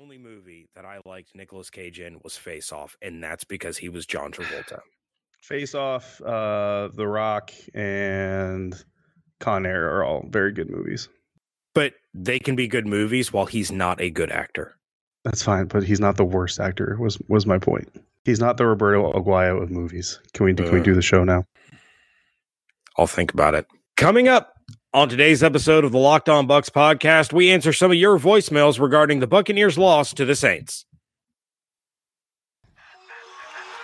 [0.00, 3.88] only movie that I liked Nicolas Cage in was Face Off, and that's because he
[3.88, 4.80] was John Travolta.
[5.42, 8.74] Face Off, uh, The Rock, and
[9.40, 11.08] Con Air are all very good movies.
[11.74, 14.76] But they can be good movies while he's not a good actor.
[15.24, 16.96] That's fine, but he's not the worst actor.
[16.98, 17.88] Was was my point.
[18.24, 20.18] He's not the Roberto Aguayo of movies.
[20.32, 21.44] Can we can we do the show now?
[22.96, 23.66] I'll think about it.
[23.96, 24.54] Coming up
[24.92, 28.80] on today's episode of the Locked On Bucs podcast, we answer some of your voicemails
[28.80, 30.84] regarding the Buccaneers' loss to the Saints.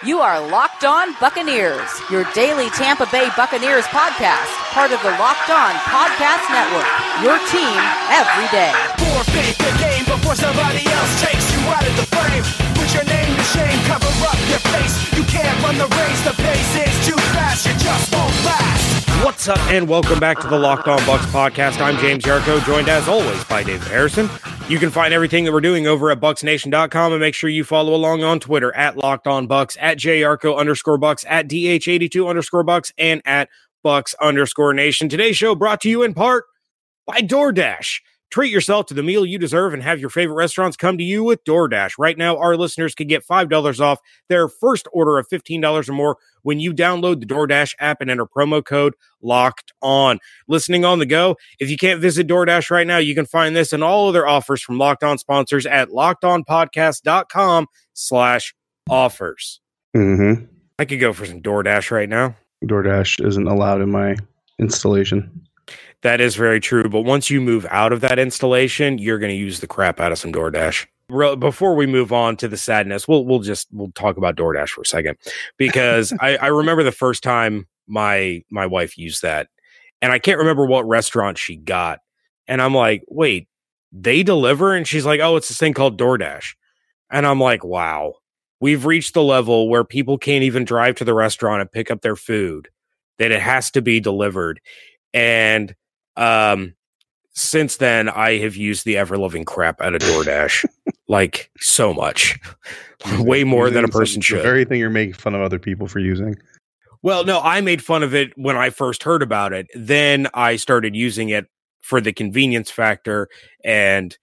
[0.05, 5.49] You are Locked On Buccaneers, your daily Tampa Bay Buccaneers podcast, part of the Locked
[5.49, 6.91] On Podcast Network.
[7.23, 7.79] Your team
[8.11, 8.75] every day.
[8.99, 12.45] Forfeit the game before somebody else takes you out of the frame.
[12.75, 15.17] Put your name to shame, cover up your face.
[15.17, 18.76] You can't run the race, the pace is too fast, you just won't last.
[19.07, 21.81] What's up, and welcome back to the Locked On Bucs podcast.
[21.81, 24.29] I'm James Yarko, joined as always by David Harrison.
[24.69, 27.95] You can find everything that we're doing over at bucsnation.com and make sure you follow
[27.95, 32.93] along on Twitter at Locked On Bucs, at JYarko underscore Bucs, at DH82 underscore Bucs,
[32.99, 33.49] and at
[33.85, 35.09] Bucs underscore Nation.
[35.09, 36.45] Today's show brought to you in part
[37.07, 38.01] by DoorDash.
[38.31, 41.23] Treat yourself to the meal you deserve and have your favorite restaurants come to you
[41.23, 41.93] with DoorDash.
[41.99, 46.17] Right now, our listeners can get $5 off their first order of $15 or more
[46.43, 50.19] when you download the DoorDash app and enter promo code locked on.
[50.49, 53.73] Listening on the go, if you can't visit DoorDash right now, you can find this
[53.73, 58.55] and all other offers from Locked On sponsors at lockedonpodcast.com slash
[58.91, 59.61] offers.
[59.97, 60.45] Mm-hmm.
[60.79, 62.37] I could go for some DoorDash right now.
[62.65, 64.17] DoorDash isn't allowed in my
[64.59, 65.46] installation.
[66.03, 66.89] That is very true.
[66.89, 70.13] But once you move out of that installation, you're going to use the crap out
[70.13, 70.87] of some DoorDash.
[71.09, 74.71] Re- Before we move on to the sadness, we'll we'll just we'll talk about DoorDash
[74.71, 75.17] for a second
[75.57, 79.49] because I, I remember the first time my my wife used that,
[80.03, 82.01] and I can't remember what restaurant she got,
[82.47, 83.49] and I'm like, wait,
[83.93, 86.55] they deliver, and she's like, oh, it's this thing called DoorDash,
[87.11, 88.15] and I'm like, wow,
[88.61, 92.03] we've reached the level where people can't even drive to the restaurant and pick up
[92.03, 92.69] their food,
[93.19, 94.61] that it has to be delivered,
[95.15, 95.75] and
[96.17, 96.75] um
[97.33, 100.65] since then i have used the ever loving crap out of doordash
[101.09, 102.39] like so much
[103.19, 105.87] way more than a person should The very thing you're making fun of other people
[105.87, 106.37] for using.
[107.03, 110.57] well no i made fun of it when i first heard about it then i
[110.57, 111.47] started using it
[111.83, 113.29] for the convenience factor
[113.65, 114.17] and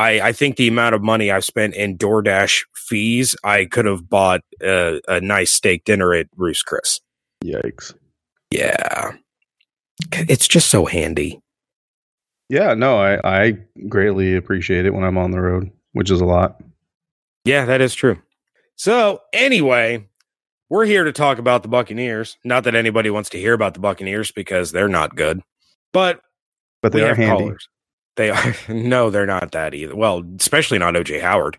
[0.00, 4.08] I, I think the amount of money I've spent in DoorDash fees, I could have
[4.08, 7.00] bought a, a nice steak dinner at Ruth's Chris.
[7.44, 7.92] Yikes.
[8.50, 9.12] Yeah.
[10.12, 11.40] It's just so handy.
[12.48, 16.24] Yeah, no, I, I greatly appreciate it when I'm on the road, which is a
[16.24, 16.60] lot.
[17.44, 18.20] Yeah, that is true.
[18.76, 20.08] So, anyway,
[20.68, 22.38] we're here to talk about the Buccaneers.
[22.44, 25.42] Not that anybody wants to hear about the Buccaneers because they're not good,
[25.92, 26.20] but
[26.82, 27.44] But they are handy.
[27.44, 27.68] callers.
[28.16, 29.94] They are no, they're not that either.
[29.94, 31.56] Well, especially not OJ Howard.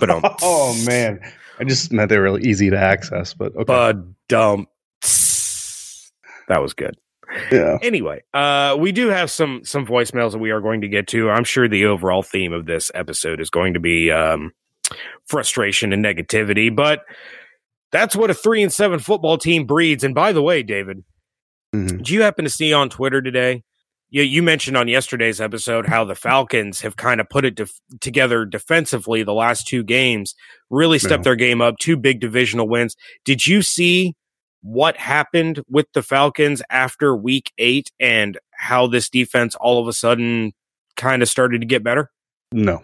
[0.00, 1.20] But, um, oh man,
[1.58, 3.34] I just meant they were really easy to access.
[3.34, 3.96] But okay, But
[4.28, 4.70] dump.
[6.48, 6.96] That was good.
[7.52, 11.06] Yeah, Anyway, uh, we do have some some voicemails that we are going to get
[11.08, 11.30] to.
[11.30, 14.52] I'm sure the overall theme of this episode is going to be um,
[15.26, 17.02] frustration and negativity, but
[17.92, 20.04] that's what a three and seven football team breeds.
[20.04, 21.04] And by the way, David,
[21.74, 22.02] Mhm.
[22.02, 23.62] do you happen to see on Twitter today?
[24.08, 27.80] You, you mentioned on yesterday's episode how the Falcons have kind of put it def-
[28.00, 30.34] together defensively the last two games,
[30.70, 31.30] really stepped No.
[31.30, 32.94] their game up, two big divisional wins.
[33.24, 34.14] Did you see
[34.66, 39.92] what happened with the Falcons after week eight and how this defense all of a
[39.92, 40.52] sudden
[40.96, 42.10] kind of started to get better?
[42.52, 42.82] no,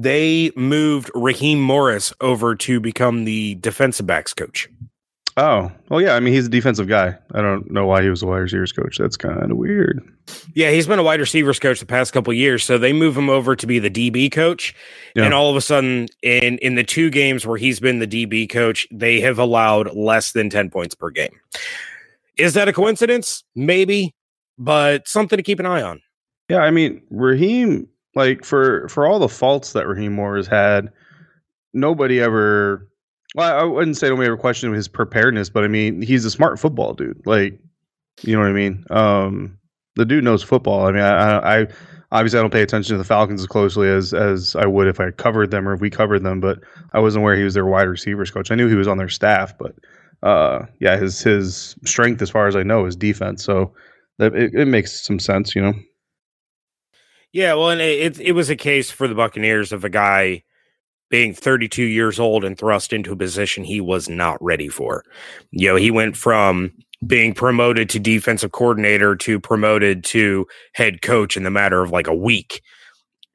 [0.00, 4.68] They moved Raheem Morris over to become the defensive backs coach.
[5.42, 6.16] Oh, well, yeah.
[6.16, 7.16] I mean, he's a defensive guy.
[7.32, 8.98] I don't know why he was a wide receivers coach.
[8.98, 10.06] That's kind of weird.
[10.54, 13.16] Yeah, he's been a wide receivers coach the past couple of years, so they move
[13.16, 14.74] him over to be the DB coach.
[15.16, 15.24] Yeah.
[15.24, 18.50] And all of a sudden, in in the two games where he's been the DB
[18.50, 21.40] coach, they have allowed less than ten points per game.
[22.36, 23.42] Is that a coincidence?
[23.54, 24.14] Maybe,
[24.58, 26.02] but something to keep an eye on.
[26.50, 30.52] Yeah, I mean, Raheem, like for for all the faults that Raheem Morris has
[30.84, 30.92] had,
[31.72, 32.89] nobody ever.
[33.34, 36.58] Well, I wouldn't say nobody ever questioned his preparedness, but I mean, he's a smart
[36.58, 37.24] football dude.
[37.26, 37.58] Like,
[38.22, 38.84] you know what I mean?
[38.90, 39.58] Um,
[39.96, 40.86] the dude knows football.
[40.86, 41.66] I mean, I, I,
[42.12, 45.00] obviously I don't pay attention to the Falcons as closely as as I would if
[45.00, 46.60] I covered them or if we covered them, but
[46.92, 48.50] I wasn't aware he was their wide receivers coach.
[48.50, 49.74] I knew he was on their staff, but
[50.22, 53.44] uh, yeah, his his strength, as far as I know, is defense.
[53.44, 53.72] So
[54.18, 55.74] that it, it makes some sense, you know.
[57.32, 60.42] Yeah, well, and it, it was a case for the Buccaneers of a guy
[61.10, 65.04] being 32 years old and thrust into a position he was not ready for.
[65.50, 66.72] You know, he went from
[67.06, 72.06] being promoted to defensive coordinator to promoted to head coach in the matter of like
[72.06, 72.62] a week.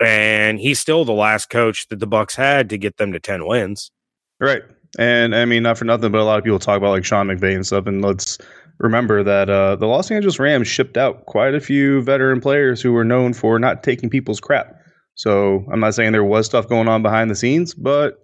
[0.02, 3.48] and he's still the last coach that the Bucs had to get them to ten
[3.48, 3.92] wins.
[4.40, 4.64] Right.
[4.98, 7.28] And I mean, not for nothing, but a lot of people talk about like Sean
[7.28, 7.88] McVay and stuff.
[7.88, 8.38] And let's
[8.80, 12.92] remember that uh, the Los Angeles Rams shipped out quite a few veteran players who
[12.92, 14.80] were known for not taking people's crap.
[15.16, 18.20] So I'm not saying there was stuff going on behind the scenes, but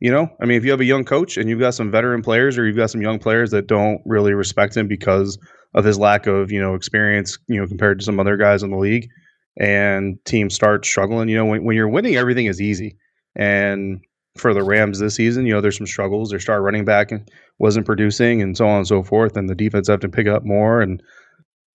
[0.00, 2.22] you know, I mean, if you have a young coach and you've got some veteran
[2.22, 5.38] players or you've got some young players that don't really respect him because
[5.74, 8.70] of his lack of, you know, experience, you know, compared to some other guys in
[8.70, 9.08] the league
[9.56, 12.96] and teams start struggling, you know, when, when you're winning, everything is easy.
[13.36, 14.00] And
[14.36, 15.46] for the Rams this season.
[15.46, 16.30] You know, there's some struggles.
[16.30, 17.10] Their star running back
[17.58, 19.36] wasn't producing, and so on and so forth.
[19.36, 20.80] And the defense have to pick up more.
[20.80, 21.02] And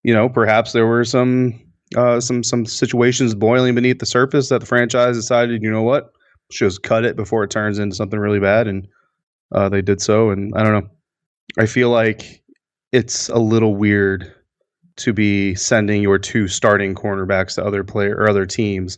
[0.03, 1.59] you know, perhaps there were some
[1.97, 6.11] uh, some some situations boiling beneath the surface that the franchise decided, you know what,
[6.51, 8.67] just cut it before it turns into something really bad.
[8.67, 8.87] And
[9.51, 10.29] uh, they did so.
[10.29, 10.89] And I don't know.
[11.57, 12.43] I feel like
[12.91, 14.33] it's a little weird
[14.97, 18.97] to be sending your two starting cornerbacks to other player or other teams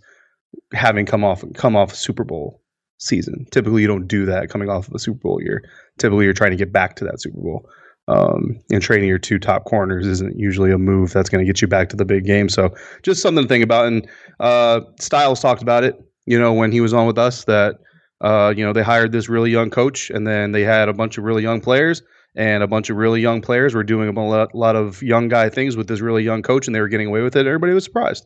[0.73, 2.61] having come off come off Super Bowl
[2.97, 3.45] season.
[3.51, 5.63] Typically, you don't do that coming off of a Super Bowl year.
[5.97, 7.69] Typically, you're trying to get back to that Super Bowl.
[8.07, 11.61] Um, and trading your two top corners isn't usually a move that's going to get
[11.61, 12.49] you back to the big game.
[12.49, 13.87] So, just something to think about.
[13.87, 14.09] And
[14.39, 15.95] uh, Styles talked about it,
[16.25, 17.75] you know, when he was on with us that,
[18.21, 21.17] uh, you know, they hired this really young coach and then they had a bunch
[21.17, 22.01] of really young players.
[22.33, 25.49] And a bunch of really young players were doing a lot, lot of young guy
[25.49, 27.45] things with this really young coach, and they were getting away with it.
[27.45, 28.25] Everybody was surprised.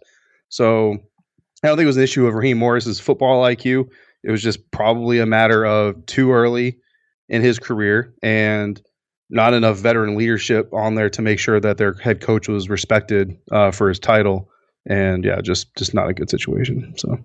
[0.50, 1.00] So,
[1.64, 3.90] I don't think it was an issue of Raheem Morris's football IQ.
[4.24, 6.78] It was just probably a matter of too early
[7.30, 8.80] in his career and
[9.30, 13.38] not enough veteran leadership on there to make sure that their head coach was respected
[13.52, 14.50] uh, for his title.
[14.88, 16.94] And yeah, just just not a good situation.
[16.98, 17.18] So.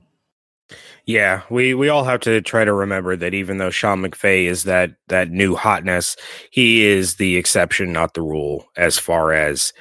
[1.06, 4.64] Yeah, we we all have to try to remember that even though Sean McVay is
[4.64, 6.17] that that new hotness,
[6.50, 9.73] he is the exception, not the rule, as far as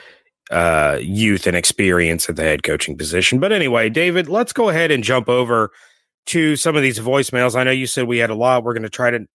[0.50, 3.40] uh, youth and experience at the head coaching position.
[3.40, 5.72] But anyway, David, let's go ahead and jump over
[6.28, 7.56] to some of these voicemails.
[7.56, 8.64] I know you said we had a lot.
[8.64, 9.26] We're going to try to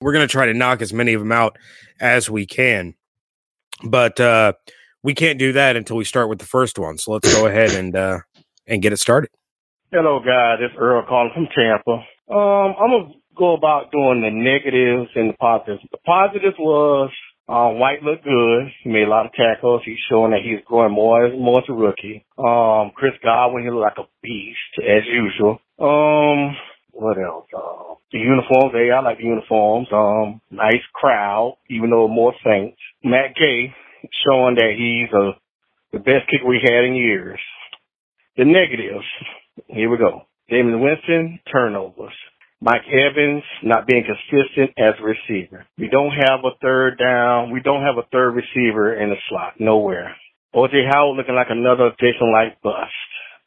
[0.00, 1.58] we're going to try to knock as many of them out
[2.00, 2.94] as we can.
[3.84, 4.52] But uh
[5.02, 6.98] we can't do that until we start with the first one.
[6.98, 8.18] So let's go ahead and uh
[8.66, 9.30] and get it started.
[9.90, 12.04] Hello guys, it's Earl calling from Tampa.
[12.30, 15.82] Um I'm going to go about doing the negatives and the positives.
[15.90, 17.10] The positives was
[17.48, 18.70] um, White looked good.
[18.84, 19.82] He made a lot of tackles.
[19.84, 22.24] He's showing that he's growing more and more as a rookie.
[22.38, 25.58] Um, Chris Godwin, he looked like a beast as usual.
[25.80, 26.54] Um,
[26.92, 27.46] what else?
[27.56, 29.88] Uh, the uniforms, they, I like the uniforms.
[29.92, 32.78] Um, nice crowd, even though more Saints.
[33.04, 33.72] Matt Gay
[34.26, 35.32] showing that he's a,
[35.92, 37.40] the best kicker we had in years.
[38.36, 39.04] The negatives,
[39.68, 40.22] here we go.
[40.50, 42.12] Jameis Winston, turnovers.
[42.62, 45.66] Mike Evans not being consistent as a receiver.
[45.78, 47.52] We don't have a third down.
[47.52, 49.54] We don't have a third receiver in the slot.
[49.58, 50.14] Nowhere.
[50.54, 52.92] OJ Howard looking like another Jason Light bust.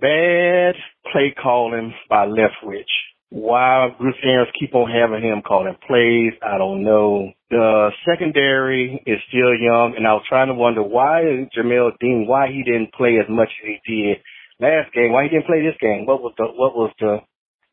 [0.02, 0.76] Bad
[1.12, 2.86] play calling by Leftwich.
[3.34, 7.34] Why Bruce Arians keep on having him calling plays, I don't know.
[7.50, 12.54] The secondary is still young, and I was trying to wonder why Jamel Dean, why
[12.54, 14.18] he didn't play as much as he did
[14.62, 16.06] last game, why he didn't play this game.
[16.06, 17.26] What was the what was the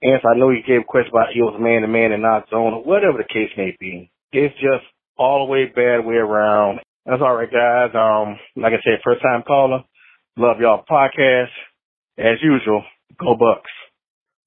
[0.03, 0.29] answer.
[0.29, 2.73] I know you gave a question about he was man to man and not zone,
[2.73, 4.11] or whatever the case may be.
[4.33, 6.81] It's just all the way bad way around.
[7.05, 7.93] That's all right, guys.
[7.93, 9.85] Um, like I said, first time caller.
[10.37, 11.53] Love y'all podcast.
[12.17, 12.85] As usual,
[13.19, 13.90] go Bucs.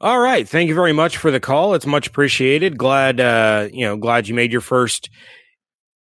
[0.01, 0.47] All right.
[0.47, 1.73] Thank you very much for the call.
[1.75, 2.77] It's much appreciated.
[2.77, 5.09] Glad uh, you know, glad you made your first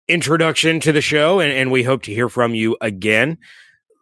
[0.09, 3.39] introduction to the show and, and we hope to hear from you again.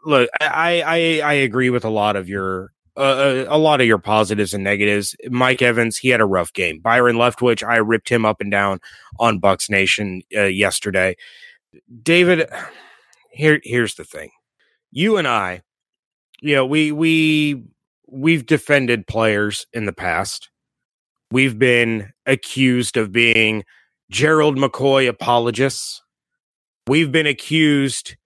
[0.04, 3.98] Look, I, I I agree with a lot of your uh, a lot of your
[3.98, 5.14] positives and negatives.
[5.30, 6.80] Mike Evans, he had a rough game.
[6.80, 8.80] Byron Leftwich, I ripped him up and down
[9.18, 11.16] on Bucs Nation uh, yesterday.
[12.02, 12.48] David,
[13.32, 14.30] here here's the thing.
[14.90, 15.62] You and I,
[16.40, 17.62] you know, we we
[18.10, 20.50] we've defended players in the past.
[21.30, 23.64] We've been accused of being
[24.10, 26.02] Gerald McCoy apologists.
[26.86, 28.16] We've been accused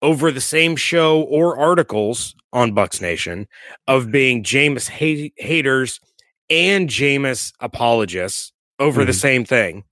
[0.00, 3.46] over the same show or articles on Bucs Nation
[3.86, 6.00] of being Jameis ha- haters
[6.48, 9.08] and Jameis apologists over mm-hmm.
[9.08, 9.84] the same thing.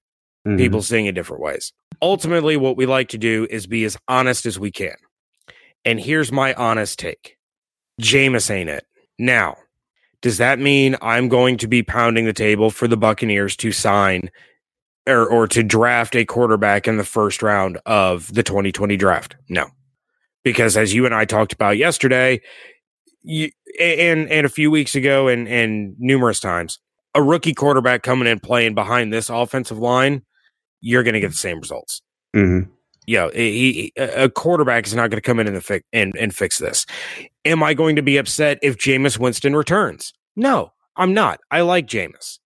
[0.46, 0.56] Mm-hmm.
[0.56, 1.72] People seeing it different ways.
[2.00, 4.94] Ultimately, what we like to do is be as honest as we can.
[5.84, 7.36] And here's my honest take
[8.00, 8.86] Jameis ain't it.
[9.18, 9.56] Now,
[10.22, 14.30] does that mean I'm going to be pounding the table for the Buccaneers to sign
[15.06, 19.36] or, or to draft a quarterback in the first round of the 2020 draft?
[19.48, 19.70] No
[20.46, 22.40] because as you and I talked about yesterday,
[23.24, 26.78] you, and and a few weeks ago, and and numerous times,
[27.16, 30.22] a rookie quarterback coming in playing behind this offensive line,
[30.80, 32.00] you're going to get the same results.
[32.36, 32.70] Mm-hmm.
[33.08, 36.58] You know, a quarterback is not going to come in and, fi- and and fix
[36.58, 36.86] this.
[37.46, 40.12] Am I going to be upset if Jameis Winston returns?
[40.34, 41.38] No, I'm not.
[41.50, 42.40] I like Jameis.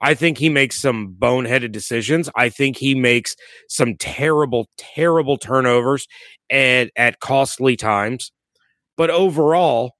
[0.00, 2.28] I think he makes some boneheaded decisions.
[2.34, 3.36] I think he makes
[3.68, 6.08] some terrible, terrible turnovers
[6.50, 8.32] and at costly times.
[8.96, 9.92] But overall,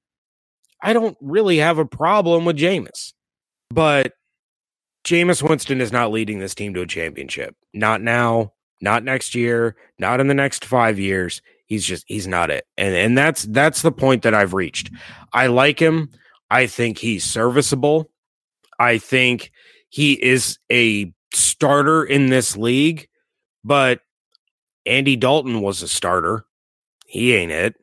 [0.82, 3.12] I don't really have a problem with Jameis.
[3.70, 4.14] But
[5.04, 7.54] Jameis Winston is not leading this team to a championship.
[7.72, 11.40] Not now, not next year, not in the next five years.
[11.70, 12.66] He's just he's not it.
[12.76, 14.90] And and that's that's the point that I've reached.
[15.32, 16.10] I like him.
[16.50, 18.10] I think he's serviceable.
[18.80, 19.52] I think
[19.88, 23.08] he is a starter in this league,
[23.62, 24.00] but
[24.84, 26.44] Andy Dalton was a starter.
[27.06, 27.76] He ain't it.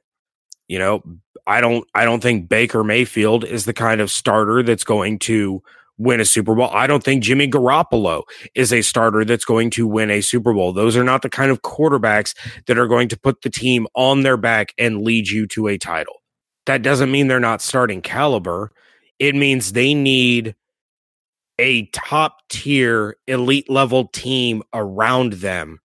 [0.67, 1.01] You know,
[1.47, 5.63] I don't I don't think Baker Mayfield is the kind of starter that's going to
[5.97, 6.69] win a Super Bowl.
[6.71, 8.23] I don't think Jimmy Garoppolo
[8.55, 10.73] is a starter that's going to win a Super Bowl.
[10.73, 12.35] Those are not the kind of quarterbacks
[12.67, 15.77] that are going to put the team on their back and lead you to a
[15.77, 16.21] title.
[16.65, 18.71] That doesn't mean they're not starting caliber.
[19.19, 20.55] It means they need
[21.59, 25.79] a top tier elite level team around them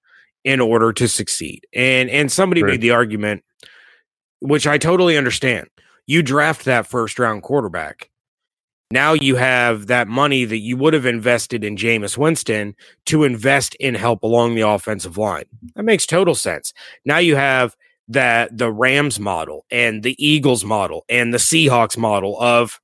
[0.44, 1.66] in order to succeed.
[1.72, 2.72] And and somebody right.
[2.72, 3.42] made the argument
[4.42, 5.68] which I totally understand.
[6.06, 8.10] You draft that first round quarterback
[8.92, 13.74] now you have that money that you would have invested in Jameis Winston to invest
[13.76, 15.44] in help along the offensive line.
[15.74, 16.74] That makes total sense.
[17.04, 17.74] Now you have
[18.08, 22.80] that the Rams model and the Eagles model and the Seahawks model of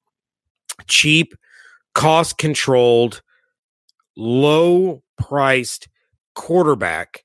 [0.86, 1.34] cheap,
[1.94, 3.20] cost controlled,
[4.16, 5.88] low priced
[6.34, 7.24] quarterback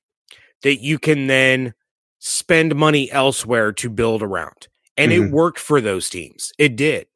[0.62, 1.72] that you can then
[2.18, 4.68] spend money elsewhere to build around.
[4.96, 5.24] And mm-hmm.
[5.24, 6.52] it worked for those teams.
[6.58, 7.06] It did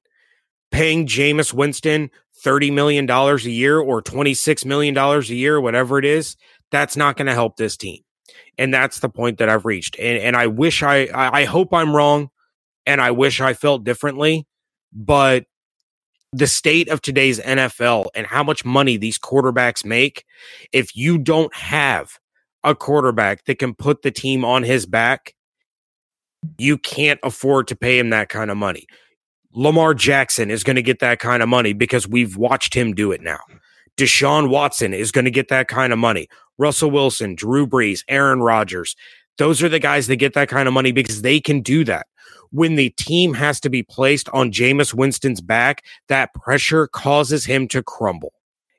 [0.71, 2.11] paying Jameis Winston
[2.45, 6.37] $30 million a year or $26 million a year, whatever it is,
[6.71, 8.03] that's not going to help this team.
[8.57, 9.99] And that's the point that I've reached.
[9.99, 12.31] And, and I wish I, I hope I'm wrong
[12.87, 14.47] and I wish I felt differently,
[14.93, 15.45] but
[16.33, 20.25] the state of today's NFL and how much money these quarterbacks make,
[20.73, 22.19] if you don't have
[22.65, 25.35] a quarterback that can put the team on his back,
[26.59, 28.87] you can't afford to pay him that kind of money.
[29.59, 33.11] Lamar Jackson is going to get that kind of money because we've watched him do
[33.11, 33.41] it now.
[33.97, 36.29] Deshaun Watson is going to get that kind of money.
[36.59, 38.95] Russell Wilson, Drew Brees, Aaron Rodgers.
[39.37, 42.07] Those are the guys that get that kind of money because they can do that.
[42.53, 47.67] When the team has to be placed on Jameis Winston's back, that pressure causes him
[47.69, 48.35] to crumble.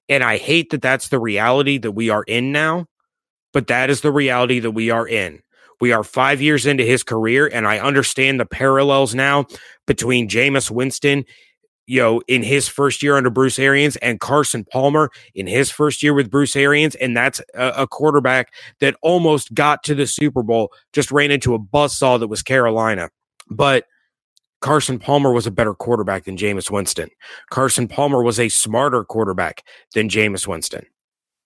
[0.07, 2.85] And I hate that that's the reality that we are in now,
[3.51, 5.41] but that is the reality that we are in.
[5.81, 9.45] We are five years into his career, and I understand the parallels now
[9.89, 11.25] between Jameis Winston,
[11.87, 16.03] you know, in his first year under Bruce Arians and Carson Palmer in his first
[16.03, 16.93] year with Bruce Arians.
[16.93, 21.55] And that's a, a quarterback that almost got to the Super Bowl, just ran into
[21.55, 23.09] a buzzsaw that was Carolina.
[23.49, 23.85] But
[24.61, 27.09] Carson Palmer was a better quarterback than Jameis Winston.
[27.49, 29.63] Carson Palmer was a smarter quarterback
[29.95, 30.85] than Jameis Winston.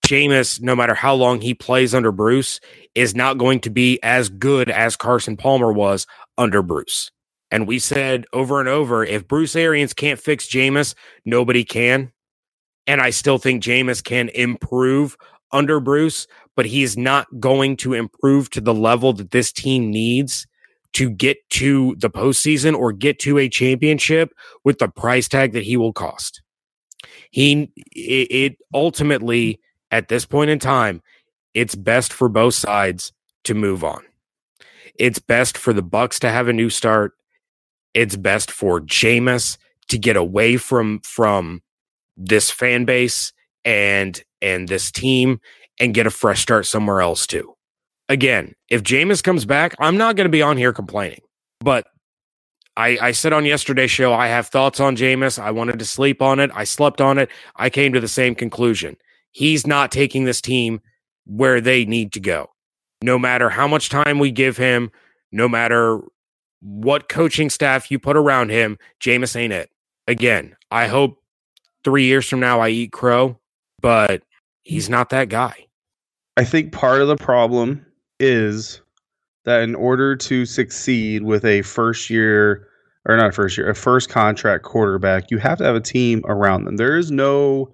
[0.04, 2.60] Jameis, no matter how long he plays under Bruce,
[2.94, 7.10] is not going to be as good as Carson Palmer was under Bruce.
[7.54, 12.10] And we said over and over if Bruce Arians can't fix Jameis, nobody can.
[12.88, 15.16] And I still think Jameis can improve
[15.52, 20.48] under Bruce, but he's not going to improve to the level that this team needs
[20.94, 24.34] to get to the postseason or get to a championship
[24.64, 26.42] with the price tag that he will cost.
[27.30, 29.60] He it ultimately
[29.92, 31.02] at this point in time,
[31.54, 33.12] it's best for both sides
[33.44, 34.02] to move on.
[34.96, 37.12] It's best for the Bucs to have a new start.
[37.94, 39.56] It's best for Jameis
[39.88, 41.62] to get away from from
[42.16, 43.32] this fan base
[43.64, 45.40] and and this team
[45.80, 47.54] and get a fresh start somewhere else too.
[48.08, 51.22] Again, if Jameis comes back, I'm not going to be on here complaining.
[51.60, 51.86] But
[52.76, 55.38] I, I said on yesterday's show, I have thoughts on Jameis.
[55.38, 56.50] I wanted to sleep on it.
[56.54, 57.30] I slept on it.
[57.56, 58.96] I came to the same conclusion.
[59.30, 60.80] He's not taking this team
[61.24, 62.50] where they need to go.
[63.02, 64.90] No matter how much time we give him,
[65.32, 66.00] no matter
[66.64, 69.70] what coaching staff you put around him, Jameis ain't it.
[70.08, 71.22] Again, I hope
[71.84, 73.38] three years from now I eat crow,
[73.80, 74.22] but
[74.62, 75.66] he's not that guy.
[76.38, 77.84] I think part of the problem
[78.18, 78.80] is
[79.44, 82.66] that in order to succeed with a first year
[83.06, 86.64] or not first year, a first contract quarterback, you have to have a team around
[86.64, 86.76] them.
[86.76, 87.72] There is no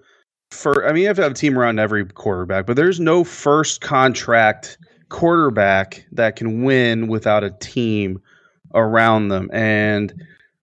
[0.51, 3.23] for I mean you have to have a team around every quarterback, but there's no
[3.23, 4.79] first contract
[5.11, 8.21] quarterback that can win without a team
[8.75, 9.51] around them.
[9.53, 10.13] And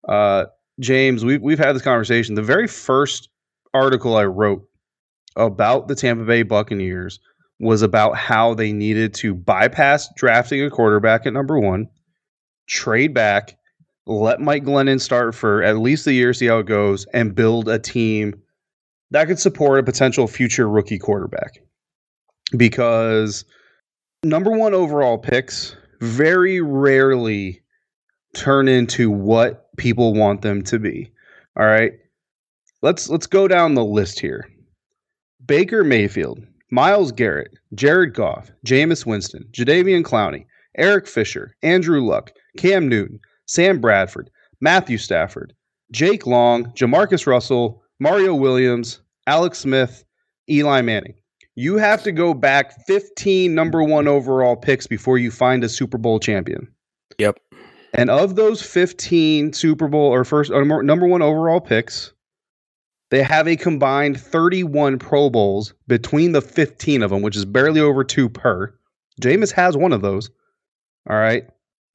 [0.07, 0.45] uh,
[0.79, 2.35] James, we've we've had this conversation.
[2.35, 3.29] The very first
[3.73, 4.67] article I wrote
[5.35, 7.19] about the Tampa Bay Buccaneers
[7.59, 11.87] was about how they needed to bypass drafting a quarterback at number one,
[12.67, 13.57] trade back,
[14.05, 17.67] let Mike Glennon start for at least a year, see how it goes, and build
[17.67, 18.41] a team
[19.11, 21.59] that could support a potential future rookie quarterback.
[22.55, 23.45] Because
[24.23, 27.61] number one overall picks very rarely
[28.37, 31.11] turn into what people want them to be.
[31.57, 31.93] All right.
[32.81, 34.47] Let's let's go down the list here.
[35.45, 40.45] Baker Mayfield, Myles Garrett, Jared Goff, Jameis Winston, Jadeveon Clowney,
[40.77, 44.29] Eric Fisher, Andrew Luck, Cam Newton, Sam Bradford,
[44.61, 45.53] Matthew Stafford,
[45.91, 50.03] Jake Long, Jamarcus Russell, Mario Williams, Alex Smith,
[50.49, 51.15] Eli Manning.
[51.55, 55.97] You have to go back 15 number one overall picks before you find a Super
[55.97, 56.67] Bowl champion.
[57.17, 57.39] Yep.
[57.93, 62.13] And of those 15 Super Bowl or first or number one overall picks,
[63.09, 67.79] they have a combined 31 Pro Bowls between the 15 of them, which is barely
[67.79, 68.73] over two per.
[69.21, 70.29] Jameis has one of those.
[71.09, 71.47] All right.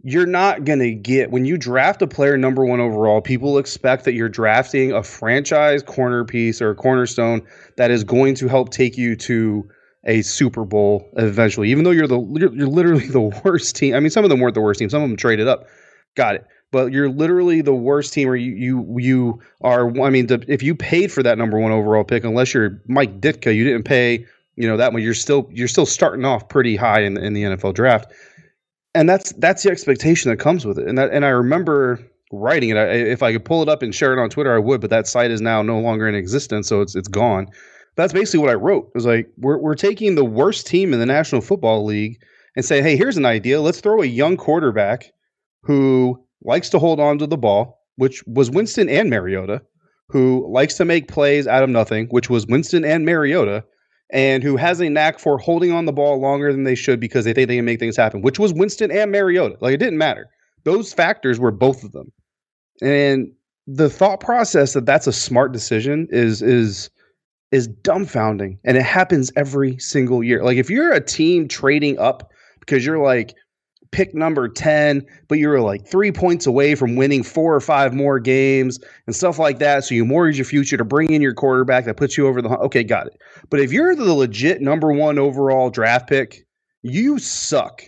[0.04, 4.04] You're not going to get, when you draft a player number one overall, people expect
[4.04, 7.42] that you're drafting a franchise corner piece or a cornerstone
[7.76, 9.68] that is going to help take you to
[10.04, 13.94] a Super Bowl eventually, even though you're the you're literally the worst team.
[13.94, 14.90] I mean, some of them weren't the worst team.
[14.90, 15.66] Some of them traded up.
[16.14, 16.46] Got it.
[16.70, 19.88] But you're literally the worst team, or you you you are.
[20.00, 23.20] I mean, the, if you paid for that number one overall pick, unless you're Mike
[23.20, 24.26] Ditka, you didn't pay.
[24.56, 25.02] You know that one.
[25.02, 28.10] You're still you're still starting off pretty high in in the NFL draft
[28.94, 30.86] and that's that's the expectation that comes with it.
[30.86, 32.00] And that, and I remember
[32.30, 32.76] writing it.
[32.76, 34.80] I, if I could pull it up and share it on Twitter, I would.
[34.80, 37.48] But that site is now no longer in existence, so it's it's gone.
[37.94, 38.88] That's basically what I wrote.
[38.88, 42.22] It was like we're we're taking the worst team in the National Football League
[42.56, 43.60] and say, hey, here's an idea.
[43.60, 45.12] Let's throw a young quarterback
[45.62, 49.62] who likes to hold on to the ball, which was Winston and Mariota,
[50.08, 53.64] who likes to make plays out of nothing, which was Winston and Mariota,
[54.10, 57.24] and who has a knack for holding on the ball longer than they should because
[57.24, 59.56] they think they can make things happen, which was Winston and Mariota.
[59.60, 60.28] Like it didn't matter.
[60.64, 62.12] Those factors were both of them.
[62.82, 63.32] And
[63.66, 66.90] the thought process that that's a smart decision is is
[67.52, 70.42] is dumbfounding and it happens every single year.
[70.42, 73.34] Like if you're a team trading up because you're like
[73.92, 77.94] pick number 10, but you were like three points away from winning four or five
[77.94, 79.84] more games and stuff like that.
[79.84, 82.48] So you mortgage your future to bring in your quarterback that puts you over the
[82.48, 83.20] okay, got it.
[83.50, 86.44] But if you're the legit number one overall draft pick,
[86.82, 87.82] you suck.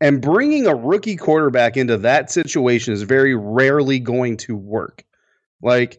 [0.00, 5.04] And bringing a rookie quarterback into that situation is very rarely going to work.
[5.62, 5.98] Like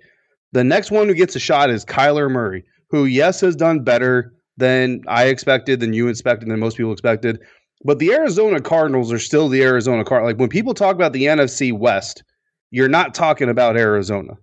[0.51, 4.34] the next one who gets a shot is Kyler Murray, who, yes, has done better
[4.58, 7.39] than I expected, than you expected, than most people expected.
[7.86, 10.34] But the Arizona Cardinals are still the Arizona Cardinals.
[10.34, 12.24] Like when people talk about the NFC West,
[12.71, 14.34] you're not talking about Arizona.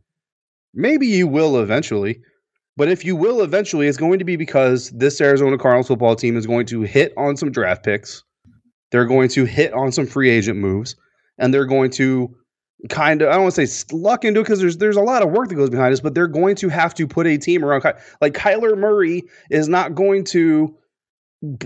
[0.74, 2.20] Maybe you will eventually,
[2.76, 6.36] but if you will eventually, it's going to be because this Arizona Cardinals football team
[6.36, 8.22] is going to hit on some draft picks.
[8.92, 10.94] They're going to hit on some free agent moves,
[11.36, 12.32] and they're going to
[12.90, 15.22] kind of I don't want to say luck into it because there's there's a lot
[15.22, 17.64] of work that goes behind this, but they're going to have to put a team
[17.64, 17.82] around
[18.20, 20.76] like Kyler Murray is not going to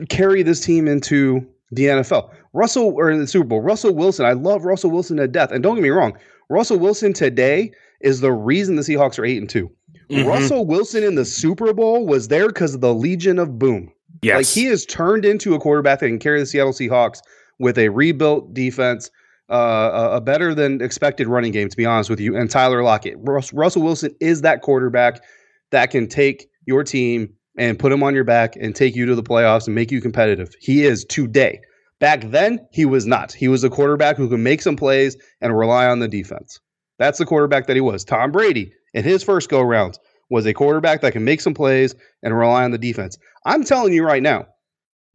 [0.09, 2.33] carry this team into the NFL.
[2.52, 4.26] Russell or in the Super Bowl, Russell Wilson.
[4.26, 5.50] I love Russell Wilson to death.
[5.50, 6.16] And don't get me wrong,
[6.48, 9.70] Russell Wilson today is the reason the Seahawks are eight and 2
[10.11, 10.29] mm-hmm.
[10.29, 13.92] Russell Wilson in the Super Bowl was there because of the Legion of Boom.
[14.22, 14.37] Yes.
[14.37, 17.20] Like he has turned into a quarterback that can carry the Seattle Seahawks
[17.59, 19.11] with a rebuilt defense,
[19.50, 23.16] uh, a better than expected running game, to be honest with you, and Tyler Lockett.
[23.18, 25.22] Russell Wilson is that quarterback
[25.70, 29.14] that can take your team and put him on your back and take you to
[29.14, 30.55] the playoffs and make you competitive.
[30.61, 31.61] He is today.
[31.99, 33.33] Back then, he was not.
[33.33, 36.61] He was a quarterback who could make some plays and rely on the defense.
[36.99, 38.05] That's the quarterback that he was.
[38.05, 41.95] Tom Brady, in his first go rounds, was a quarterback that can make some plays
[42.23, 43.16] and rely on the defense.
[43.47, 44.47] I'm telling you right now,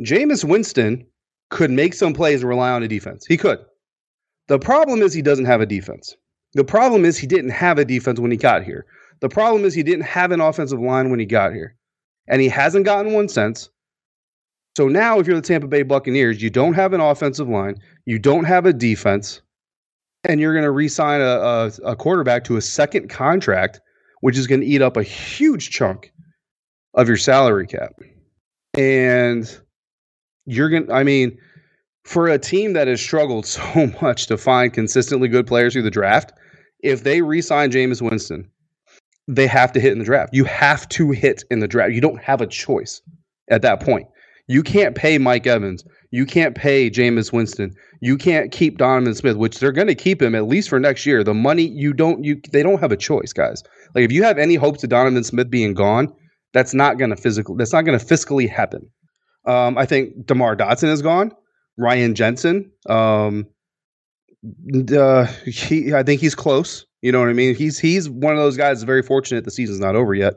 [0.02, 1.06] Jameis Winston
[1.50, 3.26] could make some plays and rely on the defense.
[3.28, 3.60] He could.
[4.48, 6.16] The problem is he doesn't have a defense.
[6.54, 8.86] The problem is he didn't have a defense when he got here.
[9.20, 11.76] The problem is he didn't have an offensive line when he got here
[12.28, 13.70] and he hasn't gotten one since.
[14.78, 18.18] So now, if you're the Tampa Bay Buccaneers, you don't have an offensive line, you
[18.20, 19.42] don't have a defense,
[20.24, 23.82] and you're going to re-sign a, a, a, quarterback to a second contract,
[24.22, 26.14] which is going to eat up a huge chunk
[26.94, 27.94] of your salary cap.
[28.78, 29.60] And
[30.46, 31.38] you're going to, I mean,
[32.04, 35.92] for a team that has struggled so much to find consistently good players through the
[35.92, 36.32] draft,
[36.80, 38.50] if they re-sign Jameis Winston,
[39.36, 40.34] they have to hit in the draft.
[40.34, 41.94] You have to hit in the draft.
[41.94, 43.02] You don't have a choice
[43.50, 44.08] at that point.
[44.48, 45.86] You can't pay Mike Evans.
[46.12, 47.74] You can't pay Jameis Winston.
[48.02, 51.06] You can't keep Donovan Smith, which they're going to keep him at least for next
[51.06, 51.24] year.
[51.24, 53.64] The money you don't you they don't have a choice, guys.
[53.96, 56.14] Like if you have any hopes of Donovan Smith being gone,
[56.54, 58.90] that's not going to physically That's not going to fiscally happen.
[59.46, 61.32] Um, I think Demar Dotson is gone.
[61.78, 62.70] Ryan Jensen.
[62.90, 63.48] Um,
[64.94, 66.86] uh, he, I think he's close.
[67.02, 67.56] You know what I mean?
[67.56, 70.36] He's he's one of those guys very fortunate the season's not over yet.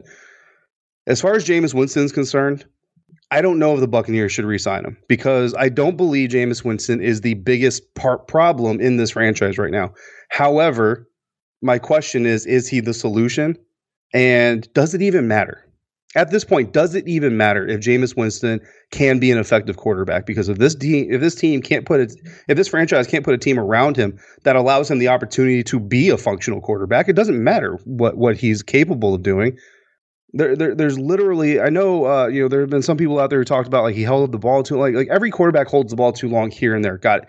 [1.07, 2.65] As far as Jameis Winston's concerned,
[3.31, 7.01] I don't know if the Buccaneers should re-sign him because I don't believe Jameis Winston
[7.01, 9.93] is the biggest part problem in this franchise right now.
[10.31, 11.09] However,
[11.61, 13.57] my question is: Is he the solution?
[14.15, 15.67] And does it even matter?
[16.17, 18.61] At this point, does it even matter if Jameis Winston
[18.93, 20.27] can be an effective quarterback?
[20.27, 22.15] Because if this team, if this team can't put it,
[22.49, 25.81] if this franchise can't put a team around him that allows him the opportunity to
[25.81, 29.59] be a functional quarterback, it doesn't matter what what he's capable of doing.
[30.33, 33.31] There, there there's literally, I know, uh, you know, there have been some people out
[33.31, 35.91] there who talked about like he held the ball too, like like every quarterback holds
[35.91, 36.99] the ball too long here and there.
[36.99, 37.29] Got it.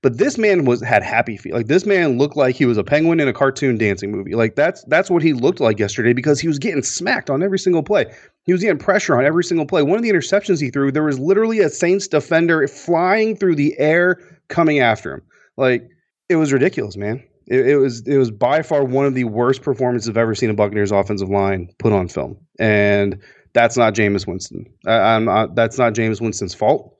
[0.00, 1.52] But this man was had happy feet.
[1.52, 4.34] Like this man looked like he was a penguin in a cartoon dancing movie.
[4.34, 7.58] Like that's that's what he looked like yesterday because he was getting smacked on every
[7.58, 8.06] single play.
[8.44, 9.82] He was getting pressure on every single play.
[9.82, 13.76] One of the interceptions he threw, there was literally a Saints defender flying through the
[13.78, 15.22] air coming after him.
[15.56, 15.88] Like
[16.28, 17.20] it was ridiculous, man.
[17.48, 20.50] It, it was it was by far one of the worst performances I've ever seen
[20.50, 23.20] a Buccaneers offensive line put on film, and
[23.52, 24.64] that's not Jameis Winston.
[24.86, 26.94] I, not, that's not Jameis Winston's fault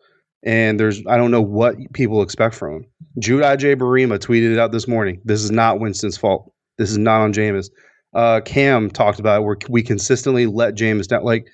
[0.45, 2.87] and there's I don't know what people expect from him.
[3.19, 3.75] Judah J.
[3.75, 5.21] Barima tweeted it out this morning.
[5.25, 6.53] This is not Winston's fault.
[6.77, 7.71] This is not on Jameis.
[8.15, 11.25] Uh, Cam talked about it where we consistently let Jameis down.
[11.25, 11.47] Like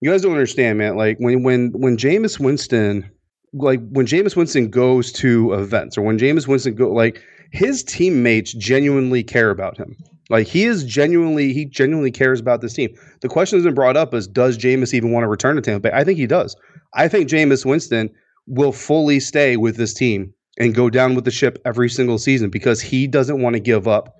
[0.00, 0.96] you guys don't understand, man.
[0.96, 3.10] Like when when when Jameis Winston,
[3.52, 8.52] like when Jameis Winston goes to events or when Jameis Winston go, like his teammates
[8.52, 9.96] genuinely care about him.
[10.30, 12.94] Like he is genuinely, he genuinely cares about this team.
[13.20, 15.88] The question has been brought up is, does Jameis even want to return to Tampa
[15.88, 15.96] Bay?
[15.96, 16.54] I think he does.
[16.94, 18.10] I think Jameis Winston
[18.46, 22.50] will fully stay with this team and go down with the ship every single season
[22.50, 24.16] because he doesn't want to give up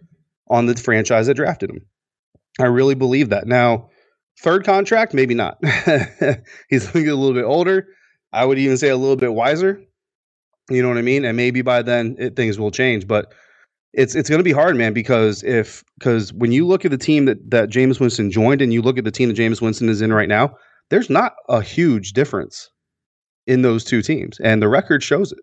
[0.49, 1.81] on the franchise that drafted him.
[2.61, 3.47] I really believe that.
[3.47, 3.91] Now,
[4.41, 5.59] third contract, maybe not.
[6.69, 7.89] He's looking a little bit older.
[8.33, 9.83] I would even say a little bit wiser.
[10.71, 11.25] You know what I mean?
[11.25, 13.07] And maybe by then it, things will change.
[13.07, 13.33] But
[13.95, 16.99] it's it's going to be hard, man, because if because when you look at the
[16.99, 19.89] team that that Jameis Winston joined and you look at the team that Jameis Winston
[19.89, 20.57] is in right now,
[20.91, 22.71] there's not a huge difference
[23.47, 25.39] in those two teams, and the record shows it.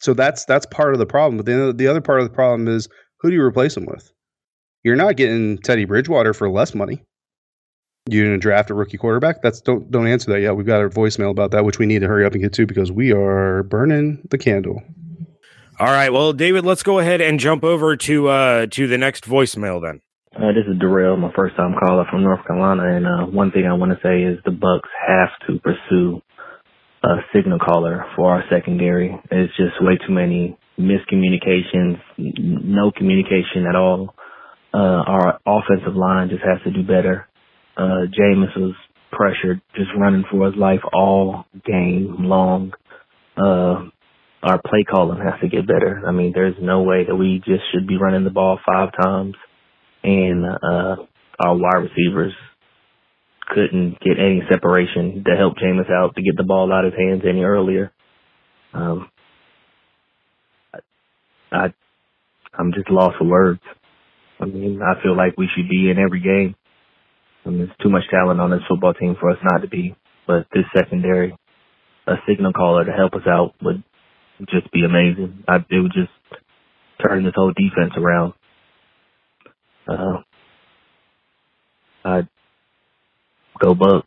[0.00, 1.36] So that's that's part of the problem.
[1.36, 2.88] But then the other part of the problem is
[3.20, 4.12] who do you replace them with?
[4.82, 7.02] You're not getting Teddy Bridgewater for less money.
[8.10, 9.40] You're to draft a rookie quarterback.
[9.40, 10.56] That's don't don't answer that yet.
[10.56, 12.66] We've got a voicemail about that, which we need to hurry up and get to
[12.66, 14.82] because we are burning the candle.
[15.80, 19.24] All right, well, David, let's go ahead and jump over to uh to the next
[19.24, 20.00] voicemail then.
[20.36, 23.66] Uh, this is Darrell, my first time caller from North Carolina, and uh, one thing
[23.68, 26.22] I want to say is the Bucs have to pursue
[27.04, 29.16] a signal caller for our secondary.
[29.30, 34.16] It's just way too many miscommunications, no communication at all.
[34.74, 37.28] Uh, our offensive line just has to do better.
[37.76, 38.74] Uh, Jameis was
[39.12, 42.72] pressured, just running for his life all game long.
[43.36, 43.86] Uh,
[44.42, 46.02] our play calling has to get better.
[46.04, 49.36] I mean, there's no way that we just should be running the ball five times
[50.04, 50.96] and uh,
[51.40, 52.32] our wide receivers
[53.48, 57.00] couldn't get any separation to help Jameis out to get the ball out of his
[57.00, 57.92] hands any earlier.
[58.72, 59.10] Um,
[61.52, 61.72] I,
[62.58, 63.60] I'm just lost for words.
[64.40, 66.54] I mean, I feel like we should be in every game.
[67.44, 69.96] I mean, there's too much talent on this football team for us not to be.
[70.26, 71.36] But this secondary,
[72.06, 73.82] a signal caller to help us out would
[74.50, 75.44] just be amazing.
[75.46, 76.10] I, it would just
[77.06, 78.34] turn this whole defense around.
[79.88, 80.18] Uh,
[82.04, 82.28] I'd
[83.58, 84.02] go Bucs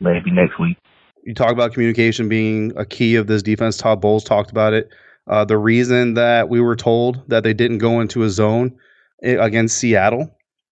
[0.00, 0.76] maybe next week.
[1.24, 3.76] You talk about communication being a key of this defense.
[3.76, 4.88] Todd Bowles talked about it.
[5.26, 8.76] Uh, the reason that we were told that they didn't go into a zone
[9.22, 10.30] eh, against Seattle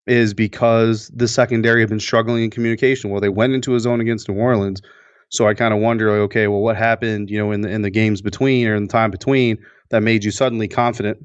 [0.07, 3.11] is because the secondary had been struggling in communication.
[3.11, 4.81] Well, they went into a zone against New Orleans,
[5.31, 7.91] so I kind of wonder, okay, well, what happened, you know, in the in the
[7.91, 9.59] games between or in the time between
[9.91, 11.19] that made you suddenly confident?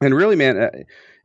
[0.00, 0.70] And really, man, eh,